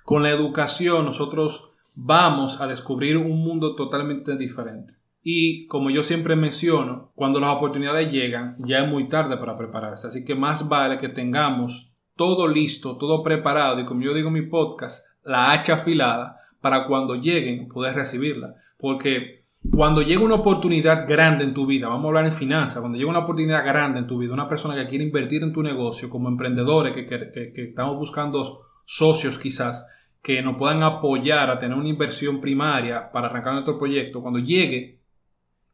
Con 0.03 0.23
la 0.23 0.29
educación 0.29 1.05
nosotros 1.05 1.71
vamos 1.95 2.61
a 2.61 2.67
descubrir 2.67 3.17
un 3.17 3.43
mundo 3.43 3.75
totalmente 3.75 4.37
diferente. 4.37 4.93
Y 5.29 5.67
como 5.67 5.89
yo 5.89 6.03
siempre 6.03 6.37
menciono, 6.37 7.11
cuando 7.13 7.41
las 7.41 7.49
oportunidades 7.49 8.09
llegan, 8.09 8.55
ya 8.59 8.79
es 8.79 8.87
muy 8.87 9.09
tarde 9.09 9.35
para 9.35 9.57
prepararse. 9.57 10.07
Así 10.07 10.23
que 10.23 10.35
más 10.35 10.69
vale 10.69 10.99
que 10.99 11.09
tengamos 11.09 11.91
todo 12.15 12.47
listo, 12.47 12.95
todo 12.95 13.23
preparado 13.23 13.77
y 13.81 13.83
como 13.83 14.03
yo 14.03 14.13
digo 14.13 14.29
en 14.29 14.35
mi 14.35 14.43
podcast, 14.43 15.05
la 15.25 15.51
hacha 15.51 15.73
afilada 15.73 16.39
para 16.61 16.87
cuando 16.87 17.15
lleguen 17.15 17.67
poder 17.67 17.93
recibirla. 17.93 18.55
Porque 18.77 19.43
cuando 19.69 20.01
llega 20.01 20.23
una 20.23 20.35
oportunidad 20.35 21.05
grande 21.05 21.43
en 21.43 21.53
tu 21.53 21.65
vida, 21.65 21.89
vamos 21.89 22.05
a 22.05 22.07
hablar 22.07 22.25
en 22.27 22.31
finanzas, 22.31 22.79
cuando 22.79 22.97
llega 22.97 23.09
una 23.09 23.19
oportunidad 23.19 23.65
grande 23.65 23.99
en 23.99 24.07
tu 24.07 24.19
vida, 24.19 24.33
una 24.33 24.47
persona 24.47 24.75
que 24.77 24.87
quiere 24.87 25.03
invertir 25.03 25.43
en 25.43 25.51
tu 25.51 25.61
negocio 25.61 26.09
como 26.09 26.29
emprendedores, 26.29 26.93
que, 26.93 27.05
que, 27.05 27.63
estamos 27.63 27.97
buscando 27.97 28.61
socios 28.85 29.37
quizás, 29.37 29.85
que 30.21 30.41
nos 30.41 30.55
puedan 30.55 30.83
apoyar 30.83 31.49
a 31.49 31.59
tener 31.59 31.77
una 31.77 31.89
inversión 31.89 32.39
primaria 32.39 33.11
para 33.11 33.27
arrancar 33.27 33.51
nuestro 33.51 33.77
proyecto, 33.77 34.21
cuando 34.21 34.39
llegue 34.39 34.97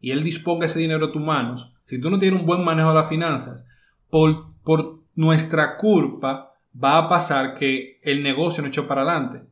y 0.04 0.12
él 0.12 0.22
disponga 0.22 0.66
ese 0.66 0.80
dinero 0.80 1.06
a 1.06 1.12
tus 1.14 1.22
manos, 1.22 1.72
si 1.86 1.98
tú 1.98 2.10
no 2.10 2.20
tienes 2.20 2.38
un 2.38 2.46
buen 2.46 2.62
manejo 2.62 2.90
de 2.90 2.96
las 2.96 3.08
finanzas, 3.08 3.64
por, 4.10 4.54
por 4.62 5.00
nuestra 5.16 5.78
culpa, 5.78 6.52
va 6.76 6.98
a 6.98 7.08
pasar 7.08 7.54
que 7.54 8.02
el 8.04 8.22
negocio 8.22 8.62
no 8.62 8.68
echó 8.68 8.86
para 8.86 9.04
adelante. 9.04 9.44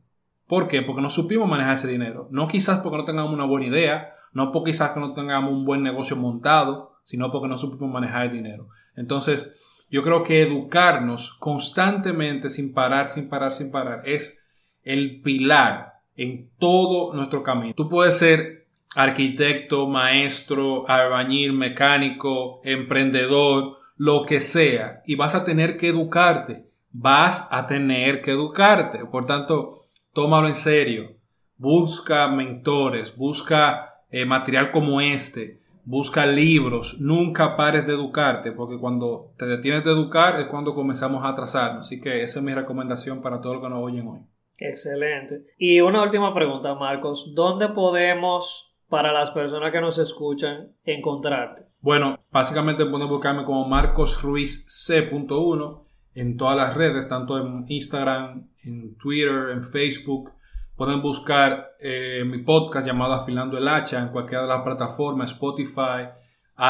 ¿Por 0.46 0.68
qué? 0.68 0.82
Porque 0.82 1.00
no 1.00 1.08
supimos 1.08 1.48
manejar 1.48 1.76
ese 1.76 1.88
dinero. 1.88 2.28
No 2.30 2.48
quizás 2.48 2.80
porque 2.80 2.98
no 2.98 3.06
tengamos 3.06 3.32
una 3.32 3.46
buena 3.46 3.68
idea, 3.68 4.12
no 4.34 4.52
porque 4.52 4.72
quizás 4.72 4.90
que 4.90 5.00
no 5.00 5.14
tengamos 5.14 5.52
un 5.52 5.64
buen 5.64 5.82
negocio 5.82 6.16
montado, 6.16 6.96
sino 7.02 7.32
porque 7.32 7.48
no 7.48 7.56
supimos 7.56 7.90
manejar 7.90 8.26
el 8.26 8.32
dinero. 8.32 8.68
Entonces, 8.94 9.56
yo 9.88 10.02
creo 10.02 10.22
que 10.22 10.42
educarnos 10.42 11.32
constantemente, 11.32 12.50
sin 12.50 12.74
parar, 12.74 13.08
sin 13.08 13.30
parar, 13.30 13.52
sin 13.52 13.70
parar, 13.70 14.02
es 14.04 14.44
el 14.82 15.22
pilar 15.22 15.94
en 16.14 16.50
todo 16.58 17.14
nuestro 17.14 17.42
camino. 17.42 17.72
Tú 17.74 17.88
puedes 17.88 18.18
ser 18.18 18.61
arquitecto, 18.94 19.86
maestro, 19.86 20.88
albañil, 20.88 21.52
mecánico, 21.52 22.60
emprendedor, 22.64 23.78
lo 23.96 24.24
que 24.24 24.40
sea, 24.40 25.02
y 25.06 25.14
vas 25.16 25.34
a 25.34 25.44
tener 25.44 25.76
que 25.76 25.88
educarte 25.88 26.72
vas 26.92 27.48
a 27.52 27.66
tener 27.66 28.20
que 28.20 28.32
educarte. 28.32 29.04
Por 29.06 29.26
tanto, 29.26 29.86
tómalo 30.12 30.48
en 30.48 30.54
serio. 30.54 31.16
Busca 31.56 32.28
mentores, 32.28 33.16
busca 33.16 34.02
eh, 34.10 34.24
material 34.24 34.70
como 34.70 35.00
este, 35.00 35.60
busca 35.84 36.26
libros. 36.26 37.00
Nunca 37.00 37.56
pares 37.56 37.86
de 37.86 37.94
educarte, 37.94 38.52
porque 38.52 38.78
cuando 38.78 39.32
te 39.38 39.46
detienes 39.46 39.84
de 39.84 39.92
educar 39.92 40.38
es 40.40 40.46
cuando 40.46 40.74
comenzamos 40.74 41.24
a 41.24 41.30
atrasarnos. 41.30 41.86
Así 41.86 42.00
que 42.00 42.22
esa 42.22 42.38
es 42.40 42.44
mi 42.44 42.54
recomendación 42.54 43.22
para 43.22 43.40
todos 43.40 43.56
los 43.56 43.64
que 43.64 43.70
nos 43.70 43.82
oyen 43.82 44.06
hoy. 44.06 44.20
Excelente. 44.58 45.46
Y 45.58 45.80
una 45.80 46.02
última 46.02 46.34
pregunta, 46.34 46.74
Marcos. 46.74 47.32
¿Dónde 47.34 47.68
podemos, 47.68 48.71
para 48.92 49.10
las 49.10 49.30
personas 49.30 49.72
que 49.72 49.80
nos 49.80 49.96
escuchan, 49.96 50.70
encontrarte? 50.84 51.62
Bueno, 51.80 52.18
básicamente 52.30 52.84
pueden 52.84 53.08
buscarme 53.08 53.42
como 53.42 53.66
Marcos 53.66 54.20
Ruiz 54.20 54.66
C.1 54.68 55.82
en 56.14 56.36
todas 56.36 56.58
las 56.58 56.74
redes, 56.74 57.08
tanto 57.08 57.38
en 57.38 57.64
Instagram, 57.68 58.50
en 58.62 58.94
Twitter, 58.98 59.48
en 59.52 59.64
Facebook. 59.64 60.34
Pueden 60.76 61.00
buscar 61.00 61.70
eh, 61.80 62.22
mi 62.26 62.42
podcast 62.42 62.86
llamado 62.86 63.14
Afilando 63.14 63.56
el 63.56 63.66
Hacha 63.66 63.98
en 63.98 64.08
cualquiera 64.08 64.42
de 64.42 64.48
las 64.50 64.60
plataformas, 64.60 65.32
Spotify, 65.32 66.10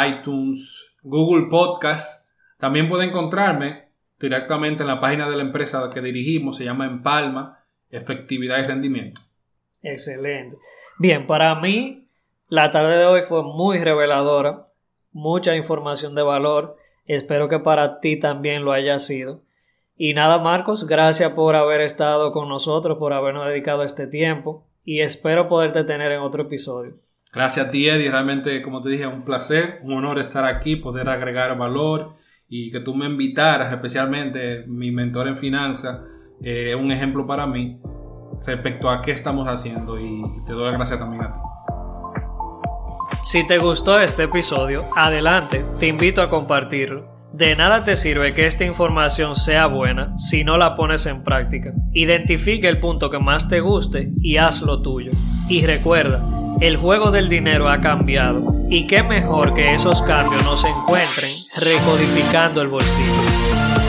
iTunes, 0.06 0.96
Google 1.02 1.48
Podcast. 1.50 2.28
También 2.56 2.88
pueden 2.88 3.08
encontrarme 3.08 3.88
directamente 4.20 4.84
en 4.84 4.90
la 4.90 5.00
página 5.00 5.28
de 5.28 5.34
la 5.34 5.42
empresa 5.42 5.90
que 5.92 6.00
dirigimos, 6.00 6.56
se 6.56 6.64
llama 6.64 6.86
Empalma, 6.86 7.64
Efectividad 7.90 8.60
y 8.60 8.66
Rendimiento. 8.68 9.22
Excelente. 9.82 10.56
Bien, 11.00 11.26
para 11.26 11.56
mí 11.60 12.01
la 12.52 12.70
tarde 12.70 12.98
de 12.98 13.06
hoy 13.06 13.22
fue 13.22 13.42
muy 13.42 13.78
reveladora, 13.78 14.66
mucha 15.10 15.56
información 15.56 16.14
de 16.14 16.20
valor. 16.20 16.76
Espero 17.06 17.48
que 17.48 17.60
para 17.60 17.98
ti 17.98 18.20
también 18.20 18.62
lo 18.66 18.72
haya 18.72 18.98
sido. 18.98 19.40
Y 19.96 20.12
nada, 20.12 20.36
Marcos, 20.36 20.86
gracias 20.86 21.32
por 21.32 21.56
haber 21.56 21.80
estado 21.80 22.30
con 22.30 22.50
nosotros, 22.50 22.98
por 22.98 23.14
habernos 23.14 23.46
dedicado 23.46 23.84
este 23.84 24.06
tiempo 24.06 24.66
y 24.84 25.00
espero 25.00 25.48
poderte 25.48 25.84
tener 25.84 26.12
en 26.12 26.20
otro 26.20 26.42
episodio. 26.42 26.98
Gracias 27.32 27.68
a 27.68 27.70
ti, 27.70 27.88
Eddie. 27.88 28.10
Realmente, 28.10 28.60
como 28.60 28.82
te 28.82 28.90
dije, 28.90 29.06
un 29.06 29.24
placer, 29.24 29.80
un 29.82 29.94
honor 29.94 30.18
estar 30.18 30.44
aquí, 30.44 30.76
poder 30.76 31.08
agregar 31.08 31.56
valor 31.56 32.16
y 32.50 32.70
que 32.70 32.80
tú 32.80 32.94
me 32.94 33.06
invitaras, 33.06 33.72
especialmente 33.72 34.66
mi 34.66 34.90
mentor 34.90 35.26
en 35.28 35.38
finanzas, 35.38 36.02
eh, 36.42 36.74
un 36.74 36.92
ejemplo 36.92 37.26
para 37.26 37.46
mí 37.46 37.80
respecto 38.44 38.90
a 38.90 39.00
qué 39.00 39.12
estamos 39.12 39.48
haciendo 39.48 39.98
y 39.98 40.22
te 40.46 40.52
doy 40.52 40.66
las 40.66 40.74
gracias 40.74 40.98
también 40.98 41.22
a 41.22 41.32
ti. 41.32 41.40
Si 43.24 43.46
te 43.46 43.58
gustó 43.58 44.00
este 44.00 44.24
episodio, 44.24 44.82
adelante, 44.96 45.64
te 45.78 45.86
invito 45.86 46.22
a 46.22 46.28
compartirlo. 46.28 47.30
De 47.32 47.54
nada 47.54 47.84
te 47.84 47.94
sirve 47.94 48.34
que 48.34 48.46
esta 48.46 48.64
información 48.64 49.36
sea 49.36 49.66
buena 49.66 50.18
si 50.18 50.42
no 50.42 50.56
la 50.58 50.74
pones 50.74 51.06
en 51.06 51.22
práctica. 51.22 51.72
Identifique 51.92 52.68
el 52.68 52.80
punto 52.80 53.10
que 53.10 53.20
más 53.20 53.48
te 53.48 53.60
guste 53.60 54.10
y 54.20 54.38
hazlo 54.38 54.82
tuyo. 54.82 55.12
Y 55.48 55.64
recuerda, 55.64 56.20
el 56.60 56.76
juego 56.76 57.12
del 57.12 57.28
dinero 57.28 57.68
ha 57.68 57.80
cambiado 57.80 58.56
y 58.68 58.88
qué 58.88 59.04
mejor 59.04 59.54
que 59.54 59.72
esos 59.72 60.02
cambios 60.02 60.42
no 60.42 60.56
se 60.56 60.68
encuentren 60.68 61.30
recodificando 61.60 62.60
el 62.60 62.68
bolsillo. 62.68 63.81